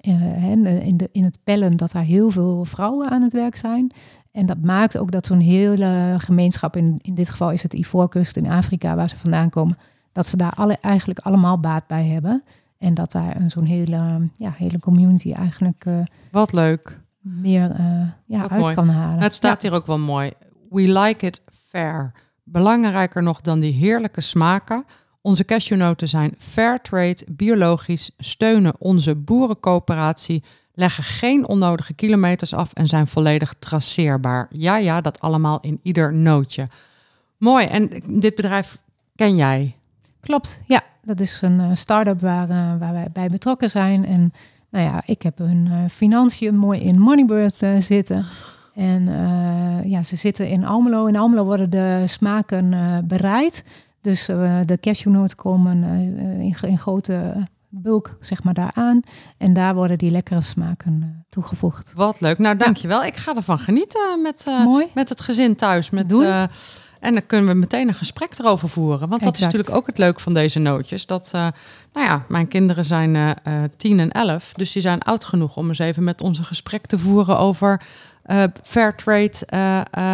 [0.00, 3.92] in, de, in het pellen, dat daar heel veel vrouwen aan het werk zijn.
[4.36, 8.36] En dat maakt ook dat zo'n hele gemeenschap, in, in dit geval is het Ivoorkust
[8.36, 9.78] in Afrika waar ze vandaan komen,
[10.12, 12.42] dat ze daar alle, eigenlijk allemaal baat bij hebben.
[12.78, 15.98] En dat daar een zo'n hele, ja, hele community eigenlijk eh,
[16.30, 16.98] Wat leuk.
[17.20, 18.74] meer eh, ja, Wat uit mooi.
[18.74, 19.22] kan halen.
[19.22, 20.32] Het staat hier ook wel mooi.
[20.70, 22.12] We like it fair.
[22.44, 24.84] Belangrijker nog dan die heerlijke smaken.
[25.20, 30.44] Onze cashewnoten zijn fair trade, biologisch, steunen onze boerencoöperatie,
[30.76, 34.46] leggen geen onnodige kilometers af en zijn volledig traceerbaar.
[34.50, 36.68] Ja, ja, dat allemaal in ieder nootje.
[37.36, 37.66] Mooi.
[37.66, 38.78] En dit bedrijf
[39.14, 39.76] ken jij?
[40.20, 40.82] Klopt, ja.
[41.06, 44.06] Dat is een eh, start-up waar, eh, waar wij bij betrokken zijn.
[44.06, 44.32] En
[44.70, 48.24] nou ja, ik heb hun eh, financiën mooi in Moneybird zitten.
[48.74, 49.08] En
[49.84, 51.06] ja, ze zitten in Almelo.
[51.06, 52.74] In Almelo worden de smaken
[53.08, 53.64] bereid.
[54.00, 54.26] Dus
[54.66, 55.84] de cashewnoten komen
[56.40, 57.46] in, in grote
[57.82, 59.00] bulk zeg maar daar aan.
[59.38, 61.92] En daar worden die lekkere smaken eh, toegevoegd.
[61.94, 62.38] Wat leuk.
[62.38, 63.04] Nou, dankjewel.
[63.04, 64.86] Ik ga ervan genieten met, eh, Mooi.
[64.94, 65.90] met het gezin thuis.
[65.90, 66.22] Met, Doen.
[66.24, 66.42] eh,
[67.00, 69.08] en dan kunnen we meteen een gesprek erover voeren.
[69.08, 71.06] Want dat is natuurlijk ook het leuke van deze nootjes.
[71.06, 71.52] Dat, nou
[71.92, 73.36] ja, mijn kinderen zijn
[73.76, 74.52] 10 en 11.
[74.52, 77.82] Dus die zijn oud genoeg om eens even met ons een gesprek te voeren over
[78.22, 79.32] eh fair trade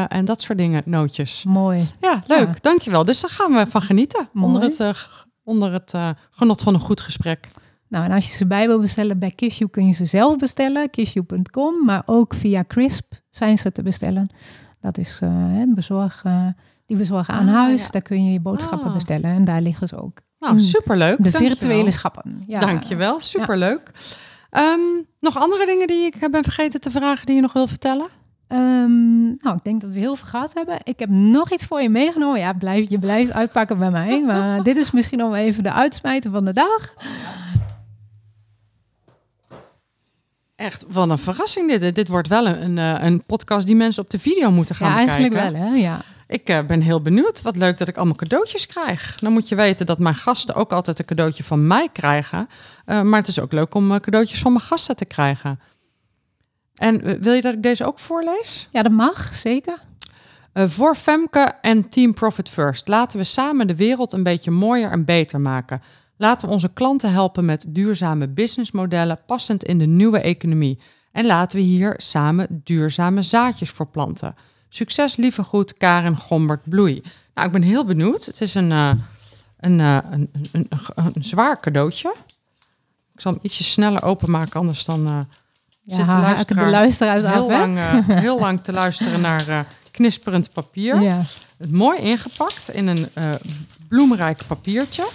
[0.09, 1.45] en dat soort dingen, nootjes.
[1.45, 1.91] Mooi.
[2.01, 2.49] Ja, leuk.
[2.49, 2.55] Ja.
[2.61, 3.05] Dankjewel.
[3.05, 4.29] Dus daar gaan we van genieten.
[4.33, 4.47] Mooi.
[4.47, 4.97] Onder het,
[5.45, 7.49] onder het eh, genot van een goed gesprek.
[7.88, 10.90] Nou, en als je ze bij wil bestellen bij Kissue, kun je ze zelf bestellen,
[10.90, 11.84] kissue.com.
[11.84, 14.28] Maar ook via Crisp zijn ze te bestellen.
[14.80, 15.28] Dat is eh,
[15.59, 16.47] een bezorg, eh,
[16.86, 17.82] die bezorgen aan Ah, huis.
[17.82, 17.88] ja.
[17.90, 18.95] Daar kun je je boodschappen Ah.
[18.95, 19.30] bestellen.
[19.30, 20.20] En daar liggen ze ook.
[20.38, 20.61] Nou, Mm.
[20.61, 21.16] superleuk.
[21.16, 21.49] De Dankjewel.
[21.57, 22.45] virtuele schappen.
[22.47, 22.61] Ja.
[22.61, 23.90] Dankjewel, superleuk.
[24.51, 24.80] Ehm,
[25.20, 28.07] nog andere dingen die ik ben vergeten te vragen die je nog wil vertellen?
[28.53, 30.79] Ehm, nou, ik denk dat we heel veel gehad hebben.
[30.83, 32.41] Ik heb nog iets voor je meegenomen.
[32.41, 34.23] Ja, blijf, je blijft uitpakken bij mij.
[34.27, 36.95] Maar dit is misschien om even de uitsmijter van de dag.
[40.57, 41.95] Echt, wat een verrassing dit.
[41.95, 44.97] Dit wordt wel een, een, eh, podcast die mensen op de video moeten gaan ja,
[44.97, 45.75] eigenlijk wel, hè?
[45.75, 46.01] Ja.
[46.27, 47.43] Ik eh, ben heel benieuwd.
[47.43, 49.15] Wat leuk dat ik allemaal cadeautjes krijg.
[49.15, 52.49] Dan moet je weten dat mijn gasten ook altijd een cadeautje van mij krijgen.
[52.85, 55.59] Eh, maar het is ook leuk om cadeautjes van mijn gasten te krijgen.
[56.83, 58.68] En eh, wil je dat ik deze ook voorlees?
[58.70, 59.78] ja, dat mag, zeker.
[60.53, 62.89] Eh, voor Femke en Team Profit First.
[62.89, 65.83] Laten we samen de wereld een beetje mooier en beter maken.
[66.16, 70.78] Laten we onze klanten helpen met duurzame businessmodellen passend in de nieuwe economie.
[71.12, 74.35] En laten we hier samen duurzame zaadjes voor planten.
[74.68, 77.03] Succes, lieve goed, Karen Gombert Bloei.
[77.35, 78.26] Nou, ik ben heel benieuwd.
[78.26, 78.93] Het is een, eh,
[79.59, 80.68] een, een, een, een,
[81.14, 82.14] een zwaar cadeautje.
[83.12, 85.26] Ik zal hem ietsje sneller openmaken, anders dan
[85.97, 89.61] Ja, zit de luisteraar de luisteraars heel, lang, eh, heel lang te luisteren naar eh,
[89.90, 91.01] knisperend papier.
[91.01, 91.22] Ja.
[91.57, 93.30] Het mooi ingepakt in een eh,
[93.88, 95.09] bloemrijk papiertje.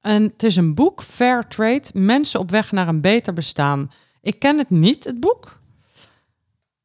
[0.00, 3.90] En het is een boek, Fair Trade, Mensen op weg naar een beter bestaan.
[4.20, 5.60] Ik ken het niet, het boek.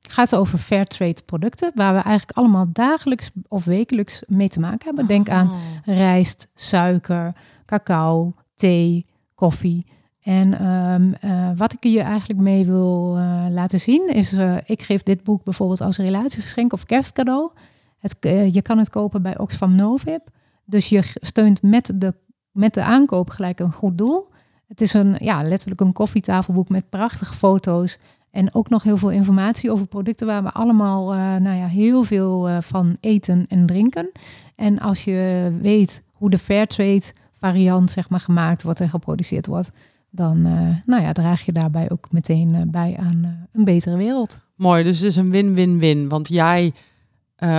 [0.01, 4.59] Het gaat over fair trade producten, waar we eigenlijk allemaal dagelijks of wekelijks mee te
[4.59, 5.07] maken hebben.
[5.07, 5.51] Denk aan
[5.85, 7.33] rijst, suiker,
[7.65, 9.05] cacao, thee,
[9.38, 9.85] koffie.
[10.21, 14.81] En ehm, eh, wat ik je eigenlijk mee wil eh, laten zien is, eh, ik
[14.81, 17.51] geef dit boek bijvoorbeeld als relatiegeschenk of kerstcadeau.
[17.99, 18.17] Het,
[18.53, 20.27] je kan het kopen bij Oxfam Novib.
[20.65, 22.13] Dus je steunt met de,
[22.51, 24.27] met de aankoop gelijk een goed doel.
[24.67, 27.99] Het is een, ja, letterlijk een koffietafelboek met prachtige foto's.
[28.31, 32.03] En ook nog heel veel informatie over producten waar we allemaal uh, nou ja, heel
[32.03, 34.11] veel uh, van eten en drinken.
[34.55, 37.03] En als je weet hoe de Fairtrade
[37.39, 39.71] variant zeg maar, gemaakt wordt en geproduceerd wordt,
[40.09, 44.39] dan uh, nou ja, draag je daarbij ook meteen bij aan een betere wereld.
[44.55, 46.09] Mooi, dus het is een win-win-win.
[46.09, 46.73] Want jij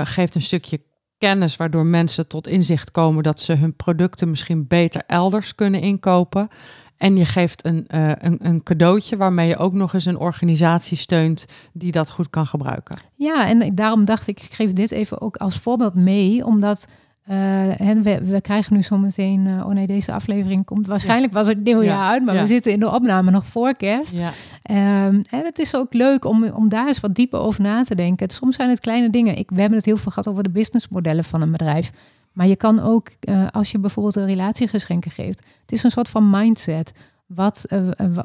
[0.05, 0.81] geeft een stukje
[1.19, 6.49] kennis waardoor mensen tot inzicht komen dat ze hun producten misschien beter elders kunnen inkopen.
[6.97, 10.97] En je geeft een, uh, een, een, cadeautje waarmee je ook nog eens een organisatie
[10.97, 12.99] steunt die dat goed kan gebruiken.
[13.13, 16.87] Ja, en daarom dacht ik, ik geef dit even ook als voorbeeld mee, omdat
[17.31, 21.65] uh, we, we, krijgen nu zometeen, uh, oh nee, deze aflevering komt waarschijnlijk was het
[21.65, 22.11] nieuwjaar ja.
[22.11, 24.19] uit, maar we zitten in de opname nog voor kerst.
[24.19, 24.25] Um,
[24.65, 28.27] en het is ook leuk om, om daar eens wat dieper over na te denken.
[28.27, 29.37] Het, soms zijn het kleine dingen.
[29.37, 31.91] Ik, we hebben het heel veel gehad over de businessmodellen van een bedrijf.
[32.33, 36.09] Maar je kan ook, uh, als je bijvoorbeeld een relatiegeschenken geeft, het is een soort
[36.09, 36.93] van mindset.
[37.27, 37.65] Wat,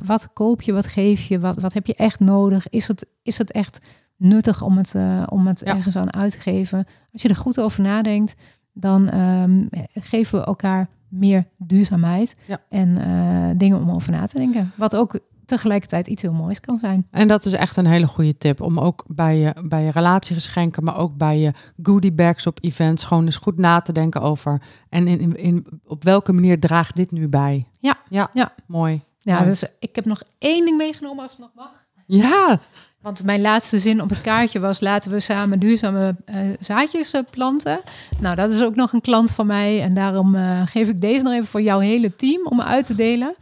[0.03, 2.69] wat koop je, wat geef je, wat, wat heb je echt nodig?
[2.69, 3.79] Is het, is het echt
[4.17, 4.95] nuttig om het,
[5.29, 6.85] om het ergens aan uit te geven?
[7.13, 8.35] Als je er goed over nadenkt,
[8.73, 12.61] dan um, geven we elkaar meer duurzaamheid ja.
[12.69, 14.71] en uh, dingen om over na te denken.
[14.75, 17.07] Wat ook tegelijkertijd iets heel moois kan zijn.
[17.11, 20.83] En dat is echt een hele goede tip om ook bij je, bij je relatiegeschenken,
[20.83, 21.53] maar ook bij je
[21.83, 25.65] goodie bags op events gewoon eens goed na te denken over en in, in, in
[25.85, 27.67] op welke manier draagt dit nu bij.
[27.79, 28.53] Ja, ja, ja.
[28.67, 29.03] mooi.
[29.19, 29.49] Ja, mooi.
[29.49, 31.71] dus ik heb nog één ding meegenomen als het nog mag.
[32.05, 32.59] Ja,
[33.03, 37.21] want mijn laatste zin op het kaartje was: laten we samen duurzame uh, zaadjes uh,
[37.29, 37.79] planten.
[38.19, 39.81] Nou, dat is ook nog een klant van mij.
[39.81, 42.95] En daarom uh, geef ik deze nog even voor jouw hele team om uit te
[42.95, 43.35] delen.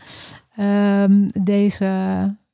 [0.60, 1.86] Um, deze,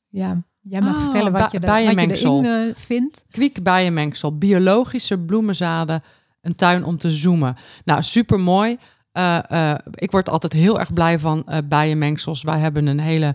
[0.08, 3.24] ja, jij mag oh, vertellen wat je, er, wat je erin vindt.
[3.30, 6.02] Kwiek bijenmengsel, biologische bloemenzaden,
[6.42, 7.56] een tuin om te zoomen.
[7.84, 8.78] Nou, super mooi.
[9.18, 12.42] Uh, uh, ik word altijd heel erg blij van uh, bijenmengsels.
[12.42, 13.34] Wij hebben een hele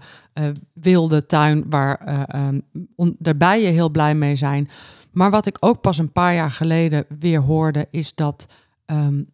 [0.74, 2.62] wilde tuin waar um,
[3.18, 4.70] de bijen heel blij mee zijn.
[5.12, 8.46] Maar wat ik ook pas een paar jaar geleden weer hoorde, is dat,
[8.86, 9.30] um,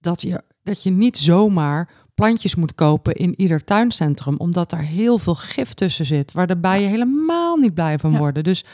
[0.00, 5.18] dat, je, dat je niet zomaar plantjes moet kopen in ieder tuincentrum, omdat er heel
[5.18, 8.44] veel gif tussen zit, waar de bijen helemaal niet blij van worden.
[8.44, 8.64] Dus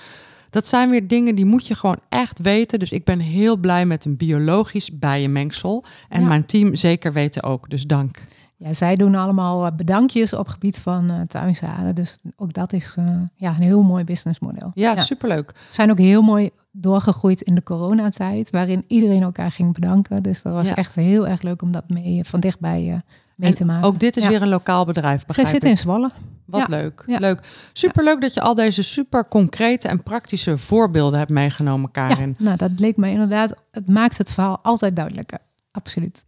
[0.51, 2.79] dat zijn weer dingen die moet je gewoon echt weten.
[2.79, 5.85] Dus ik ben heel blij met een biologisch bijenmengsel.
[6.09, 6.29] En ja.
[6.29, 7.71] mijn team zeker weten ook.
[7.71, 8.19] Dus dank.
[8.59, 11.95] Ja, zij doen allemaal bedankjes op gebied van uh, tuinzaden.
[11.95, 14.71] Dus ook dat is uh, ja, een heel mooi businessmodel.
[14.75, 15.55] Ja, ja, superleuk.
[15.71, 20.23] Zijn ook heel mooi doorgegroeid in de coronatijd, waarin iedereen elkaar ging bedanken.
[20.23, 20.75] Dus dat was ja.
[20.75, 22.97] echt heel erg leuk om dat mee van dichtbij uh,
[23.37, 23.89] mee en te maken.
[23.89, 25.25] Ook dit is weer een lokaal bedrijf.
[25.27, 26.11] Zij zitten in Zwolle.
[26.47, 26.67] Wat ja.
[26.69, 27.03] leuk.
[27.07, 27.19] Ja.
[27.19, 27.41] Leuk.
[27.73, 32.35] Superleuk dat je al deze super concrete en praktische voorbeelden hebt meegenomen, Karin.
[32.39, 33.55] Ja, nou, dat leek me inderdaad.
[33.71, 35.39] Het maakt het verhaal altijd duidelijker.
[35.71, 36.25] Absoluut.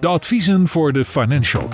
[0.00, 1.68] De adviezen voor de financial.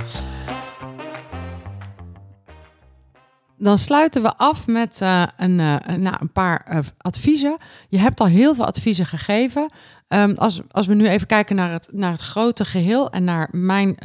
[3.59, 7.57] Dan sluiten we af met uh, een, uh, nou, een paar uh, adviezen.
[7.89, 9.71] Je hebt al heel veel adviezen gegeven.
[10.15, 13.49] Um, als, als we nu even kijken naar het, naar het grote geheel en naar
[13.51, 13.97] mijn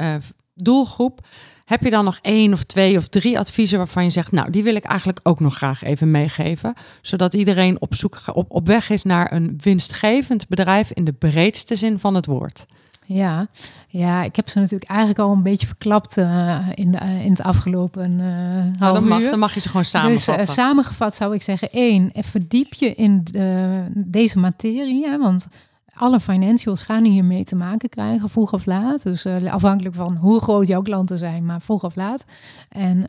[0.54, 1.26] doelgroep.
[1.64, 4.62] Heb je dan nog één of twee of drie adviezen waarvan je zegt, nou, die
[4.62, 8.90] wil ik eigenlijk ook nog graag even meegeven, zodat iedereen op zoek op, op weg
[8.90, 12.66] is naar een winstgevend bedrijf in de breedste zin van het woord?
[13.04, 13.46] Ja,
[13.88, 17.30] ja, ik heb ze natuurlijk eigenlijk al een beetje verklapt uh, in, de, uh, in
[17.30, 18.18] het afgelopen uh,
[18.78, 20.46] nou, dan, mag, dan mag je ze gewoon samenvatten.
[20.46, 25.48] Dus samengevat zou ik zeggen, één, verdiep je in de, deze materie, hè, want
[25.98, 29.02] alle financials gaan hier mee te maken krijgen, vroeg of laat.
[29.02, 32.24] Dus uh, afhankelijk van hoe groot jouw klanten zijn, maar vroeg of laat.
[32.68, 33.06] En uh,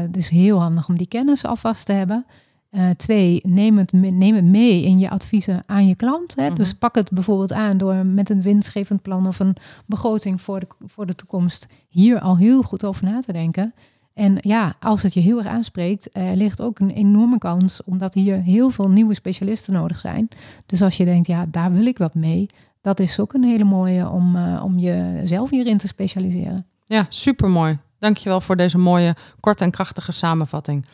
[0.00, 2.26] het is heel handig om die kennis alvast te hebben.
[2.70, 6.34] Uh, twee, neem het, neem het mee in je adviezen aan je klant.
[6.36, 6.42] Hè?
[6.42, 6.58] Mm -hmm.
[6.58, 10.66] Dus pak het bijvoorbeeld aan door met een winstgevend plan of een begroting voor de,
[10.86, 13.74] voor de toekomst hier al heel goed over na te denken.
[14.18, 18.14] En ja, als het je heel erg aanspreekt, uh, ligt ook een enorme kans, omdat
[18.14, 20.28] hier heel veel nieuwe specialisten nodig zijn.
[20.66, 22.50] Dus als je denkt, ja, daar wil ik wat mee,
[22.80, 26.66] dat is ook een hele mooie om, uh, om jezelf hierin te specialiseren.
[26.84, 27.78] Ja, supermooi.
[27.98, 30.86] Dankjewel voor deze mooie, korte en krachtige samenvatting.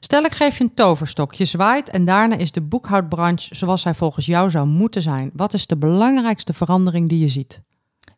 [0.00, 3.94] Stel, ik geef je een toverstok, je zwaait en daarna is de boekhoudbranche zoals hij
[3.94, 5.30] volgens jou zou moeten zijn.
[5.34, 7.60] Wat is de belangrijkste verandering die je ziet?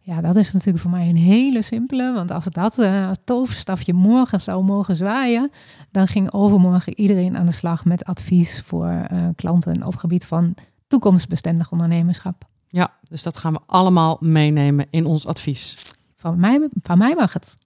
[0.09, 2.13] Ja, dat is natuurlijk voor mij een hele simpele.
[2.13, 5.51] Want als dat uh, toverstafje morgen zou mogen zwaaien,
[5.91, 10.55] dan ging overmorgen iedereen aan de slag met advies voor uh, klanten op gebied van
[10.87, 12.45] toekomstbestendig ondernemerschap.
[12.69, 15.95] Ja, dus dat gaan we allemaal meenemen in ons advies.
[16.17, 17.57] Van mij, van mij mag het.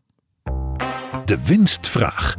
[1.24, 2.36] De winstvraag.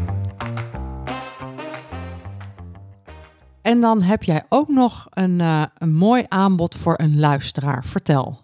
[3.61, 7.85] en dan heb jij ook nog een, uh, een mooi aanbod voor een luisteraar.
[7.85, 8.41] Vertel.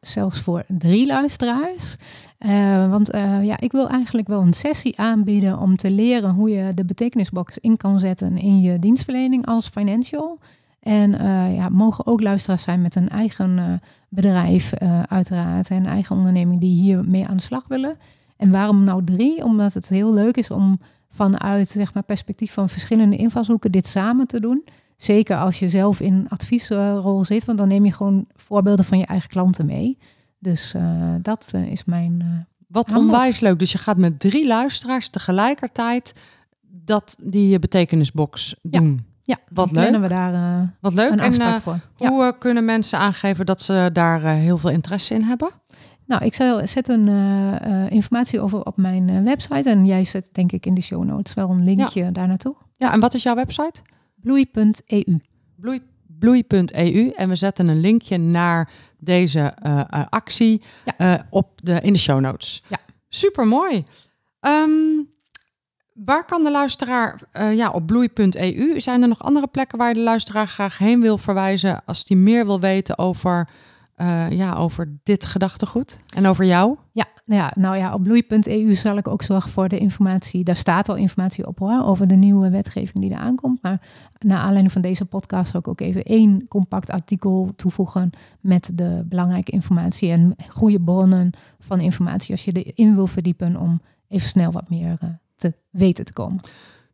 [0.00, 1.96] Zelfs voor drie luisteraars.
[2.38, 6.50] Uh, want uh, ja, ik wil eigenlijk wel een sessie aanbieden om te leren hoe
[6.50, 10.38] je de betekenisbox in kan zetten in je dienstverlening als financial.
[10.80, 14.72] En uh, ja, mogen ook luisteraars zijn met een eigen bedrijf,
[15.08, 17.96] uiteraard, en eigen onderneming die hiermee aan de slag willen.
[18.36, 19.44] En waarom nou drie?
[19.44, 20.80] Omdat het heel leuk is om
[21.10, 24.64] vanuit zeg maar, perspectief van verschillende invalshoeken dit samen te doen.
[25.02, 29.06] Zeker als je zelf in adviesrol zit, want dan neem je gewoon voorbeelden van je
[29.06, 29.98] eigen klanten mee.
[30.38, 32.20] Dus uh, dat uh, is mijn.
[32.22, 32.28] Uh,
[32.66, 33.58] Wat onwijs leuk.
[33.58, 36.12] Dus je gaat met drie luisteraars tegelijkertijd
[36.70, 39.04] dat die betekenisbox doen.
[39.22, 40.00] Ja, wat leuk.
[40.00, 41.10] we daar wat leuk.
[41.10, 41.78] en, voor.
[41.96, 42.32] Hoe ja.
[42.32, 45.50] kunnen mensen aangeven dat ze daar heel veel interesse in hebben?
[46.06, 49.70] Nou, ik zal zet een uh, informatie over op mijn website.
[49.70, 52.10] En jij zet denk ik in de show notes wel een linkje ja.
[52.10, 52.54] daar naartoe.
[52.72, 53.82] Ja, en wat is jouw website?
[54.22, 55.18] Bloei.eu.
[55.56, 55.82] Bloei,
[56.18, 57.10] bloei.eu.
[57.10, 59.54] En we zetten een linkje naar deze
[60.10, 60.62] actie
[60.98, 61.26] ja.
[61.30, 62.62] op de, in de show notes.
[62.68, 62.78] Ja.
[63.08, 63.84] Super mooi.
[64.40, 65.08] Um,
[65.92, 68.80] waar kan de luisteraar ja, op bloei.eu?
[68.80, 72.16] Zijn er nog andere plekken waar je de luisteraar graag heen wil verwijzen als die
[72.16, 73.48] meer wil weten over
[74.00, 76.76] uh, ja, over dit gedachtegoed en over jou?
[76.92, 80.44] Ja, ja nou ja, op bloei.eu zal ik ook zorgen voor de informatie.
[80.44, 83.62] Daar staat al informatie op hoor, over de nieuwe wetgeving die er aankomt.
[83.62, 83.80] Maar
[84.18, 89.04] naar aanleiding van deze podcast zal ik ook even één compact artikel toevoegen met de
[89.08, 91.30] belangrijke informatie en goede bronnen
[91.60, 96.04] van informatie als je erin wil verdiepen om even snel wat meer uh, te weten
[96.04, 96.40] te komen.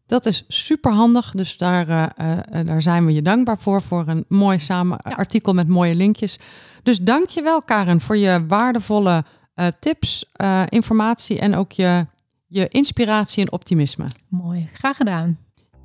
[0.06, 4.24] Dat is super handig, dus daar, uh, daar zijn we je dankbaar voor, voor een
[4.28, 5.10] mooi samen ja.
[5.10, 6.38] artikel met mooie linkjes.
[6.86, 9.24] Dus dank je wel, Karen, voor je waardevolle
[9.54, 10.32] uh, tips,
[10.68, 12.06] informatie en ook je,
[12.46, 14.04] je inspiratie en optimisme.
[14.28, 15.38] Mooi, graag gedaan.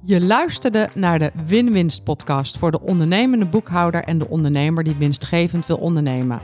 [0.03, 5.65] Je luisterde naar de Win-Winst podcast voor de ondernemende boekhouder en de ondernemer die winstgevend
[5.65, 6.39] wil ondernemen.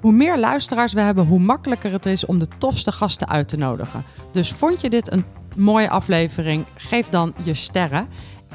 [0.00, 3.56] Hoe meer luisteraars we hebben, hoe makkelijker het is om de tofste gasten uit te
[3.56, 4.04] nodigen.
[4.32, 5.24] Dus vond je dit een
[5.56, 6.64] mooie aflevering?
[6.74, 8.08] Geef dan je sterren.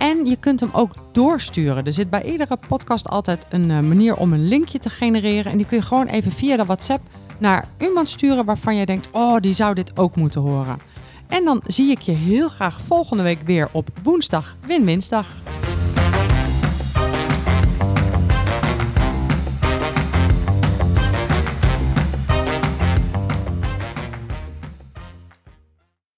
[0.04, 1.86] En je kunt hem ook doorsturen.
[1.86, 5.52] Er zit bij iedere podcast altijd een uh, manier om een linkje te genereren.
[5.52, 7.08] En die kun je gewoon even via de WhatsApp
[7.40, 10.80] naar iemand sturen waarvan je denkt: oh, die zou dit ook moeten horen.
[11.28, 15.28] En dan zie ik je heel graag volgende week weer op woensdag, Win-Winsdag.